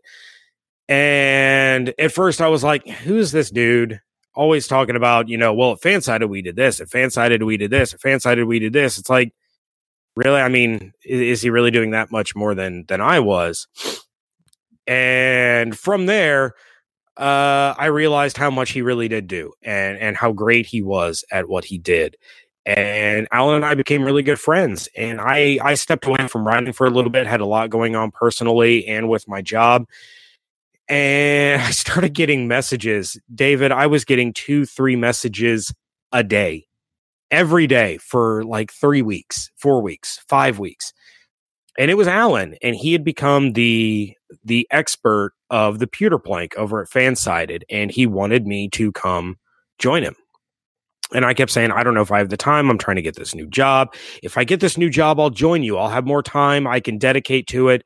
[0.89, 4.01] And at first, I was like, "Who's this dude?"
[4.35, 7.71] Always talking about, you know, well, at Fansided we did this, at Fansided we did
[7.71, 8.99] this, at Fansided we did this.
[8.99, 9.33] It's like
[10.17, 10.41] really?
[10.41, 13.69] I mean is, he really doing that much more than than i was?
[14.87, 16.55] And from there
[17.17, 21.25] uh i realized how much he really did do and and how great he was
[21.31, 22.17] at what he did.
[22.67, 24.89] And alan and i became really good friends.
[24.97, 27.97] And i i stepped away from writing for a little bit had a lot going
[27.97, 29.87] on personally and with my job.
[30.89, 33.19] And i started getting messages.
[33.35, 35.73] David i was getting two three messages
[36.13, 36.66] a day
[37.31, 40.93] every day for like three weeks, four weeks, five weeks.
[41.79, 44.15] And it was Alan, and he had become the
[44.45, 49.37] the expert of the pewter plank over at Fansided, and he wanted me to come
[49.79, 50.17] join him.
[51.15, 52.69] And I kept saying, I don't know if I have the time.
[52.69, 53.95] I'm trying to get this new job.
[54.23, 55.77] If I get this new job, I'll join you.
[55.77, 56.67] I'll have more time.
[56.67, 57.85] I can dedicate to it.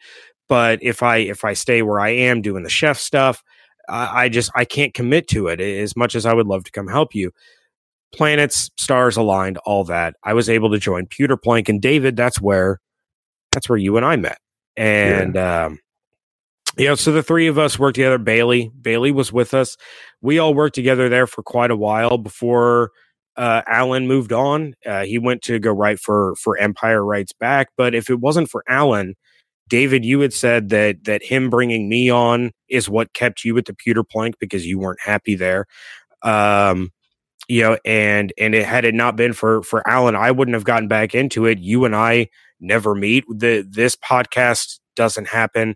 [0.48, 3.42] But if I if I stay where I am doing the chef stuff,
[3.88, 6.72] I, I just I can't commit to it as much as I would love to
[6.72, 7.32] come help you
[8.14, 10.14] planets, stars aligned, all that.
[10.24, 12.16] I was able to join Pewter Plank and David.
[12.16, 12.80] That's where
[13.52, 14.38] that's where you and I met.
[14.76, 15.64] And yeah.
[15.66, 15.78] um
[16.76, 18.16] you know, so the three of us worked together.
[18.16, 19.76] Bailey, Bailey was with us.
[20.22, 22.90] We all worked together there for quite a while before
[23.36, 24.74] uh, Alan moved on.
[24.86, 27.68] Uh, he went to go write for for Empire Writes Back.
[27.76, 29.14] But if it wasn't for Alan,
[29.68, 33.64] David, you had said that that him bringing me on is what kept you at
[33.64, 35.66] the pewter plank because you weren't happy there.
[36.22, 36.90] Um,
[37.50, 40.62] you know, and and it had it not been for for Alan, I wouldn't have
[40.62, 41.58] gotten back into it.
[41.58, 42.28] You and I
[42.60, 43.24] never meet.
[43.28, 45.74] The this podcast doesn't happen.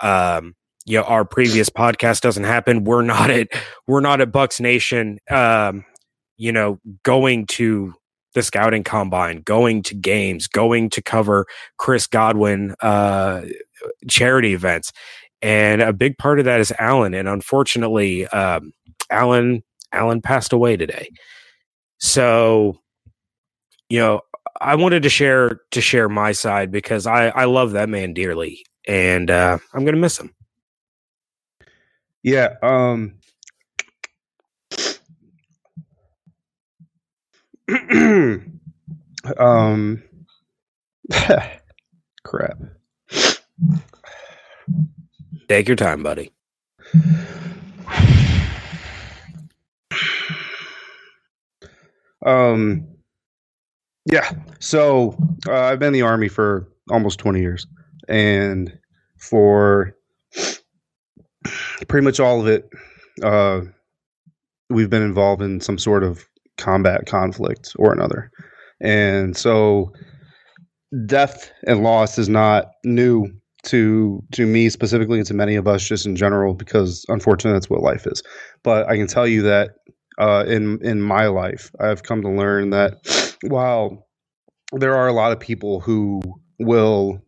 [0.00, 0.54] Um,
[0.84, 2.84] you know, our previous podcast doesn't happen.
[2.84, 3.48] We're not at
[3.88, 5.18] we're not at Bucs Nation.
[5.28, 5.84] Um,
[6.36, 7.92] you know, going to
[8.34, 11.46] the scouting combine, going to games, going to cover
[11.76, 13.42] Chris Godwin uh,
[14.08, 14.92] charity events.
[15.42, 17.14] And a big part of that is Alan.
[17.14, 18.72] And unfortunately, um,
[19.10, 21.08] Alan Alan passed away today.
[21.98, 22.78] So,
[23.88, 24.20] you know,
[24.60, 28.64] I wanted to share to share my side because I I love that man dearly,
[28.86, 30.34] and uh, I'm gonna miss him.
[32.22, 32.54] Yeah.
[32.62, 33.14] Um.
[39.38, 40.02] um.
[42.24, 42.58] crap.
[45.48, 46.32] Take your time, buddy.
[52.26, 52.86] Um,
[54.10, 54.30] yeah.
[54.60, 55.16] So
[55.48, 57.66] uh, I've been in the army for almost 20 years,
[58.08, 58.76] and
[59.18, 59.96] for
[61.88, 62.68] pretty much all of it,
[63.22, 63.60] uh,
[64.70, 66.24] we've been involved in some sort of
[66.58, 68.30] combat conflict or another.
[68.80, 69.92] And so
[71.06, 73.30] death and loss is not new
[73.64, 77.70] to to me specifically and to many of us just in general because unfortunately that's
[77.70, 78.22] what life is.
[78.62, 79.70] But I can tell you that
[80.18, 81.70] uh, in in my life.
[81.80, 84.06] I've come to learn that while
[84.72, 86.20] there are a lot of people who
[86.58, 87.20] will,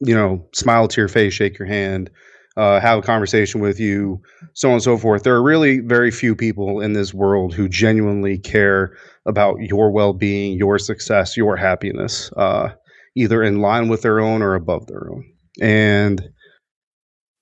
[0.00, 2.10] you know, smile to your face, shake your hand,
[2.56, 4.20] uh, have a conversation with you,
[4.54, 5.22] so on and so forth.
[5.22, 10.12] There are really very few people in this world who genuinely care about your well
[10.12, 12.70] being, your success, your happiness, uh,
[13.16, 15.24] either in line with their own or above their own.
[15.60, 16.28] And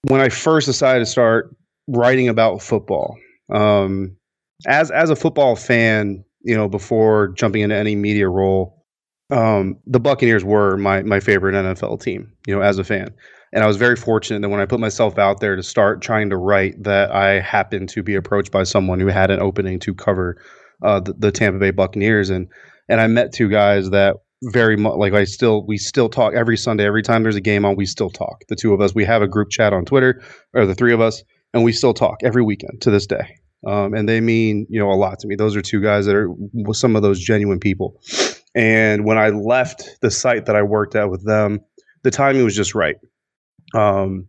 [0.02, 1.54] when I first decided to start
[1.88, 3.16] writing about football,
[3.52, 4.16] um,
[4.66, 8.84] as as a football fan, you know, before jumping into any media role,
[9.30, 12.32] um, the Buccaneers were my my favorite NFL team.
[12.46, 13.08] You know, as a fan,
[13.52, 16.30] and I was very fortunate that when I put myself out there to start trying
[16.30, 19.94] to write, that I happened to be approached by someone who had an opening to
[19.94, 20.42] cover
[20.82, 22.48] uh, the, the Tampa Bay Buccaneers, and
[22.88, 26.56] and I met two guys that very much like I still we still talk every
[26.56, 26.86] Sunday.
[26.86, 28.42] Every time there's a game on, we still talk.
[28.48, 28.94] The two of us.
[28.94, 30.22] We have a group chat on Twitter,
[30.54, 31.22] or the three of us,
[31.54, 33.41] and we still talk every weekend to this day.
[33.66, 35.36] Um, and they mean you know a lot to me.
[35.36, 36.28] Those are two guys that are
[36.72, 38.00] some of those genuine people.
[38.54, 41.60] And when I left the site that I worked at with them,
[42.02, 42.96] the timing was just right.
[43.74, 44.28] Um,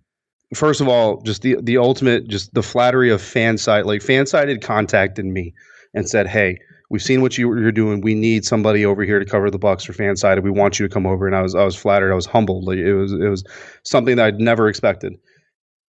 [0.54, 3.86] first of all, just the the ultimate, just the flattery of Fanside.
[3.86, 5.54] Like Fanside had contacted me
[5.94, 6.60] and said, "Hey,
[6.90, 8.02] we've seen what you, you're doing.
[8.02, 10.42] We need somebody over here to cover the Bucs for Fanside.
[10.44, 12.12] We want you to come over." And I was I was flattered.
[12.12, 12.66] I was humbled.
[12.66, 13.44] Like it was it was
[13.84, 15.14] something that I'd never expected.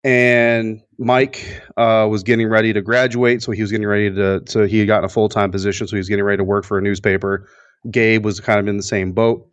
[0.04, 4.42] And Mike uh, was getting ready to graduate, so he was getting ready to.
[4.48, 6.66] So he had gotten a full time position, so he was getting ready to work
[6.66, 7.48] for a newspaper.
[7.90, 9.46] Gabe was kind of in the same boat.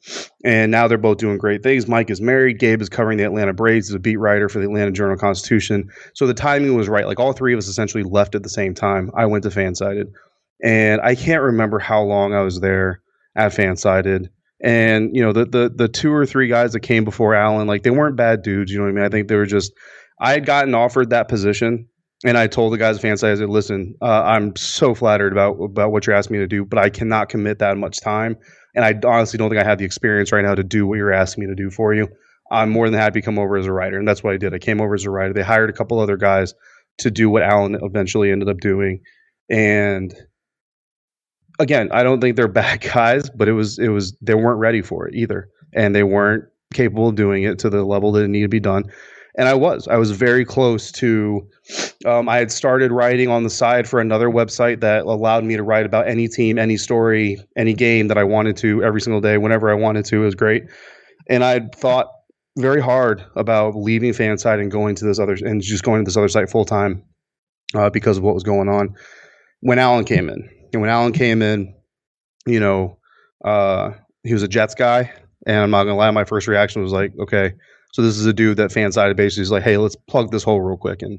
[0.45, 1.89] And now they're both doing great things.
[1.89, 2.59] Mike is married.
[2.59, 5.91] Gabe is covering the Atlanta Braves as a beat writer for the Atlanta Journal Constitution.
[6.15, 7.07] So the timing was right.
[7.07, 9.11] Like all three of us essentially left at the same time.
[9.17, 10.13] I went to Fansided.
[10.63, 13.03] And I can't remember how long I was there
[13.35, 14.29] at Fansided.
[14.63, 17.83] And, you know, the, the the two or three guys that came before Alan, like
[17.83, 19.05] they weren't bad dudes, you know what I mean?
[19.05, 19.73] I think they were just
[20.21, 21.89] I had gotten offered that position
[22.25, 25.55] and I told the guys at Fanside, I said, listen, uh, I'm so flattered about
[25.63, 28.37] about what you're asking me to do, but I cannot commit that much time.
[28.75, 31.13] And I honestly don't think I have the experience right now to do what you're
[31.13, 32.09] asking me to do for you.
[32.53, 33.99] I'm more than happy to come over as a writer.
[33.99, 34.53] And that's what I did.
[34.53, 35.33] I came over as a writer.
[35.33, 36.55] They hired a couple other guys
[36.99, 39.01] to do what Alan eventually ended up doing.
[39.49, 40.15] And
[41.59, 44.83] again, I don't think they're bad guys, but it was it was they weren't ready
[44.83, 45.49] for it either.
[45.73, 46.45] And they weren't
[46.75, 48.85] capable of doing it to the level that it needed to be done
[49.37, 49.87] and I was.
[49.89, 51.47] I was very close to.
[52.05, 55.63] Um, I had started writing on the side for another website that allowed me to
[55.63, 59.39] write about any team, any story, any game that I wanted to every single day,
[59.39, 60.23] whenever I wanted to.
[60.23, 60.65] It was great,
[61.29, 62.09] and I thought
[62.59, 66.17] very hard about leaving Fanside and going to this other and just going to this
[66.17, 67.05] other site full time
[67.75, 68.95] uh, because of what was going on.
[69.61, 71.75] When Alan came in, and when Alan came in,
[72.47, 72.99] you know,
[73.45, 73.93] uh,
[74.25, 75.13] he was a Jets guy,
[75.47, 77.53] and I'm not gonna lie, my first reaction was like, okay
[77.93, 80.61] so this is a dude that Fansided basically is like, hey, let's plug this hole
[80.61, 81.03] real quick.
[81.03, 81.19] And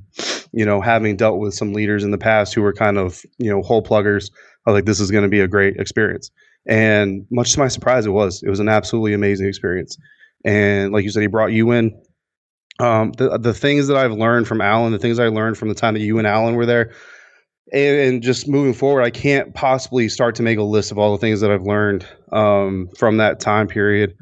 [0.54, 3.50] you know, having dealt with some leaders in the past who were kind of you
[3.50, 4.32] know hole pluggers,
[4.66, 6.32] I was like, this is going to be a great experience.
[6.68, 8.44] And much to my surprise, it was.
[8.44, 9.98] It was an absolutely amazing experience.
[10.46, 12.00] And like you said, he brought you in.
[12.80, 15.76] Um, the the things that I've learned from Alan, the things I learned from the
[15.76, 16.94] time that you and Alan were there,
[17.72, 21.12] and, and, just moving forward, I can't possibly start to make a list of all
[21.12, 24.16] the things that I've learned um, from that time period.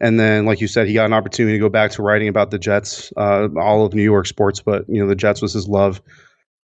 [0.00, 2.50] And then, like you said, he got an opportunity to go back to writing about
[2.50, 5.68] the Jets, uh, all of New York sports, but you know the Jets was his
[5.68, 6.02] love.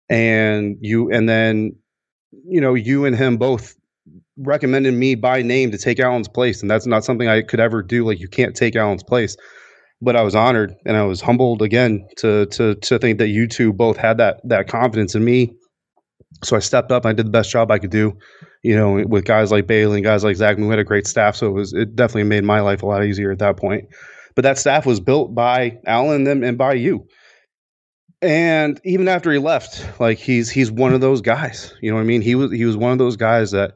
[0.09, 1.75] And you, and then,
[2.45, 3.75] you know, you and him both
[4.37, 7.81] recommended me by name to take Alan's place, and that's not something I could ever
[7.83, 8.05] do.
[8.05, 9.35] Like you can't take Alan's place.
[10.01, 13.47] But I was honored and I was humbled again to to to think that you
[13.47, 15.53] two both had that that confidence in me.
[16.43, 17.05] So I stepped up.
[17.05, 18.17] I did the best job I could do
[18.63, 21.35] you know, with guys like Bailey and guys like Zach, we had a great staff.
[21.35, 23.89] So it was it definitely made my life a lot easier at that point.
[24.35, 27.05] But that staff was built by Alan and, and by you.
[28.21, 31.73] And even after he left, like he's he's one of those guys.
[31.81, 32.21] You know what I mean?
[32.21, 33.73] He was he was one of those guys that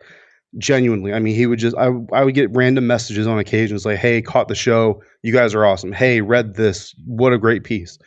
[0.57, 3.97] genuinely, I mean, he would just I I would get random messages on occasions like,
[3.97, 5.03] "Hey, caught the show.
[5.21, 5.91] You guys are awesome.
[5.91, 6.95] Hey, read this.
[7.05, 7.99] What a great piece."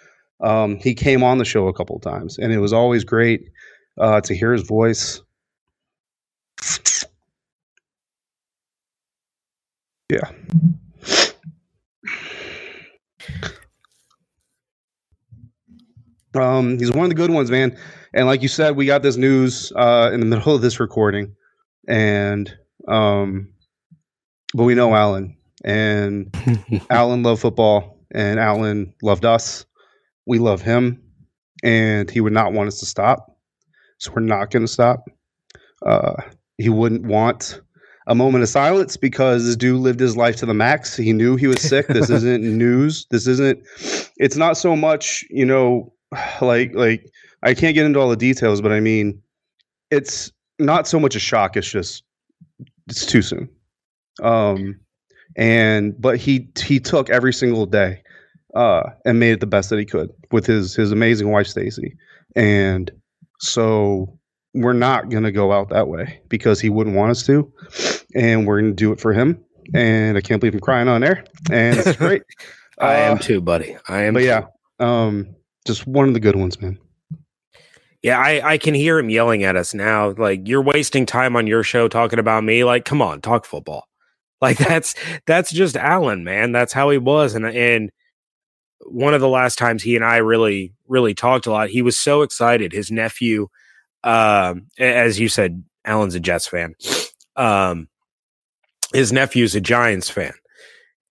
[0.42, 3.42] Um, he came on the show a couple of times, and it was always great
[4.00, 5.22] uh, to hear his voice.
[10.10, 10.30] Yeah.
[16.34, 17.76] Um, he's one of the good ones, man.
[18.14, 21.34] And like you said, we got this news uh, in the middle of this recording,
[21.88, 22.52] and
[22.88, 23.52] um,
[24.54, 26.34] but we know Alan, and
[26.90, 29.64] Alan loved football, and Alan loved us.
[30.26, 31.02] We love him,
[31.62, 33.29] and he would not want us to stop,
[34.00, 35.08] so we're not going to stop.
[35.86, 36.14] Uh,
[36.58, 37.60] he wouldn't want
[38.06, 40.96] a moment of silence because this dude lived his life to the max.
[40.96, 41.86] He knew he was sick.
[41.86, 43.06] This isn't news.
[43.10, 43.62] This isn't.
[44.16, 45.92] It's not so much, you know,
[46.40, 47.06] like like
[47.42, 49.22] I can't get into all the details, but I mean,
[49.90, 51.56] it's not so much a shock.
[51.56, 52.02] It's just
[52.88, 53.48] it's too soon.
[54.22, 54.80] Um,
[55.36, 58.02] and but he he took every single day,
[58.54, 61.96] uh, and made it the best that he could with his his amazing wife Stacy,
[62.34, 62.90] and
[63.40, 64.18] so
[64.54, 67.52] we're not going to go out that way because he wouldn't want us to,
[68.14, 69.42] and we're going to do it for him.
[69.74, 72.22] And I can't believe I'm crying on air, and it's great.
[72.78, 73.76] I uh, am too, buddy.
[73.88, 74.14] I am.
[74.14, 74.26] But too.
[74.26, 74.46] yeah,
[74.78, 75.34] um,
[75.66, 76.78] just one of the good ones, man.
[78.02, 80.12] Yeah, I, I can hear him yelling at us now.
[80.12, 82.64] Like, you're wasting time on your show talking about me.
[82.64, 83.84] Like, come on, talk football.
[84.40, 84.94] Like that's
[85.26, 86.52] that's just Alan, man.
[86.52, 87.34] That's how he was.
[87.34, 87.90] And and
[88.86, 91.98] one of the last times he and I really, really talked a lot, he was
[91.98, 92.72] so excited.
[92.72, 93.48] His nephew
[94.04, 96.74] um, as you said, Alan's a Jets fan.
[97.36, 97.88] Um,
[98.92, 100.32] his nephew's a Giants fan.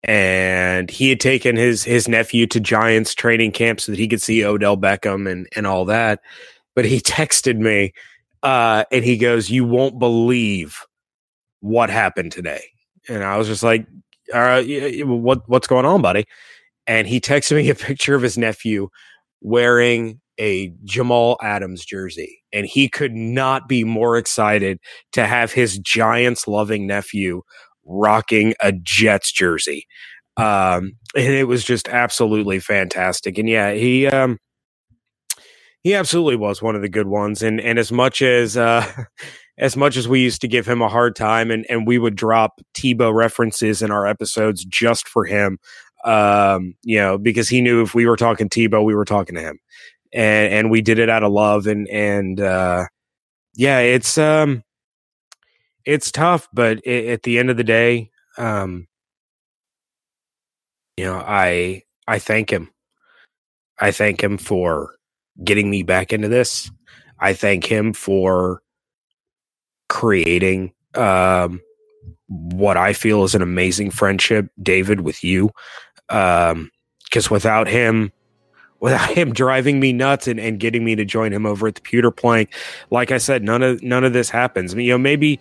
[0.03, 4.23] And he had taken his his nephew to Giants training camp so that he could
[4.23, 6.21] see Odell Beckham and, and all that.
[6.77, 7.93] But he texted me
[8.43, 10.79] uh, and he goes, You won't believe
[11.61, 12.63] what happened today.
[13.09, 13.87] And I was just like,
[14.33, 16.27] All right, what, what's going on, buddy?
[16.87, 18.89] And he texted me a picture of his nephew
[19.41, 22.43] wearing a Jamal Adams jersey.
[22.53, 24.79] And he could not be more excited
[25.13, 27.43] to have his Giants loving nephew
[27.85, 29.87] rocking a Jets jersey.
[30.37, 33.39] Um, and it was just absolutely fantastic.
[33.39, 34.39] And yeah, he, um,
[35.83, 37.43] he absolutely was one of the good ones.
[37.43, 39.05] And, and as much as, uh,
[39.59, 42.17] as much as we used to give him a hard time and, and we would
[42.17, 45.59] drop Tebow references in our episodes just for him,
[46.07, 49.41] um, you know, because he knew if we were talking Tebow, we were talking to
[49.41, 49.59] him
[50.13, 52.85] and, and we did it out of love and, and, uh,
[53.55, 54.63] yeah, it's, um,
[55.85, 58.87] it's tough, but it, at the end of the day, um,
[60.97, 62.71] you know, I I thank him.
[63.81, 64.95] I thank him for
[65.45, 66.71] getting me back into this.
[67.21, 68.63] I thank him for
[69.89, 71.61] creating um,
[72.29, 75.51] what I feel is an amazing friendship, David, with you.
[76.09, 78.13] Because um, without him,
[78.81, 81.81] without him driving me nuts and, and getting me to join him over at the
[81.81, 82.55] pewter plank,
[82.91, 84.73] like I said, none of none of this happens.
[84.73, 85.41] I mean, you know, maybe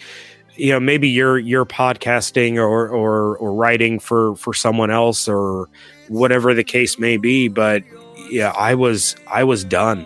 [0.57, 5.69] you know maybe you're you're podcasting or or or writing for for someone else or
[6.07, 7.83] whatever the case may be but
[8.29, 10.05] yeah i was i was done.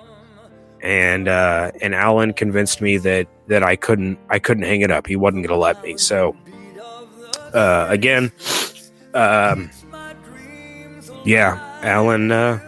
[0.82, 5.08] And uh and alan convinced me that that i couldn't i couldn't hang it up.
[5.08, 5.98] He wasn't gonna let me.
[5.98, 6.36] So
[7.54, 8.32] uh again
[9.14, 9.70] um
[11.30, 12.60] yeah alan uh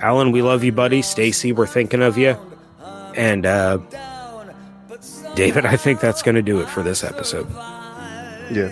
[0.00, 2.36] alan we love you buddy stacy we're thinking of you
[3.16, 3.78] and uh
[5.34, 7.48] David, I think that's going to do it for this episode.
[8.50, 8.70] Yeah.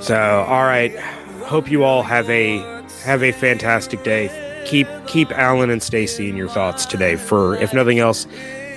[0.00, 0.96] So, all right.
[1.44, 2.58] Hope you all have a
[3.04, 4.28] have a fantastic day.
[4.66, 7.16] Keep keep Alan and Stacy in your thoughts today.
[7.16, 8.26] For if nothing else,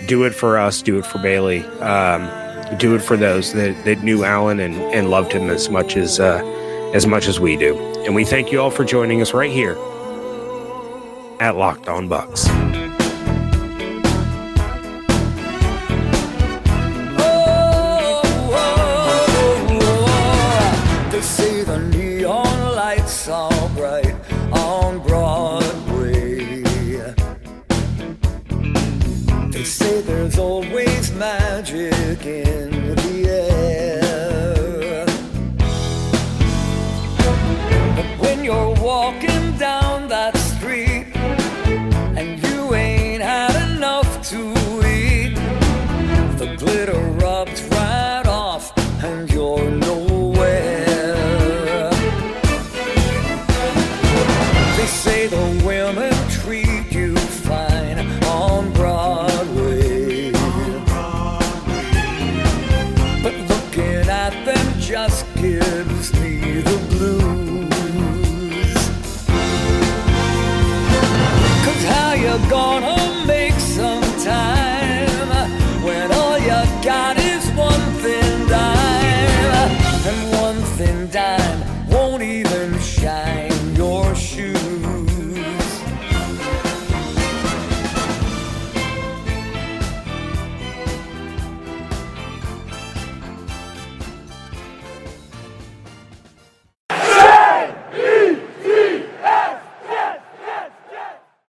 [0.08, 0.82] do it for us.
[0.82, 1.64] Do it for Bailey.
[1.80, 2.30] Um,
[2.78, 6.20] do it for those that, that knew Alan and, and loved him as much as
[6.20, 6.42] uh,
[6.94, 7.78] as much as we do.
[8.06, 9.78] And we thank you all for joining us right here
[11.40, 12.61] at Locked On Bucs.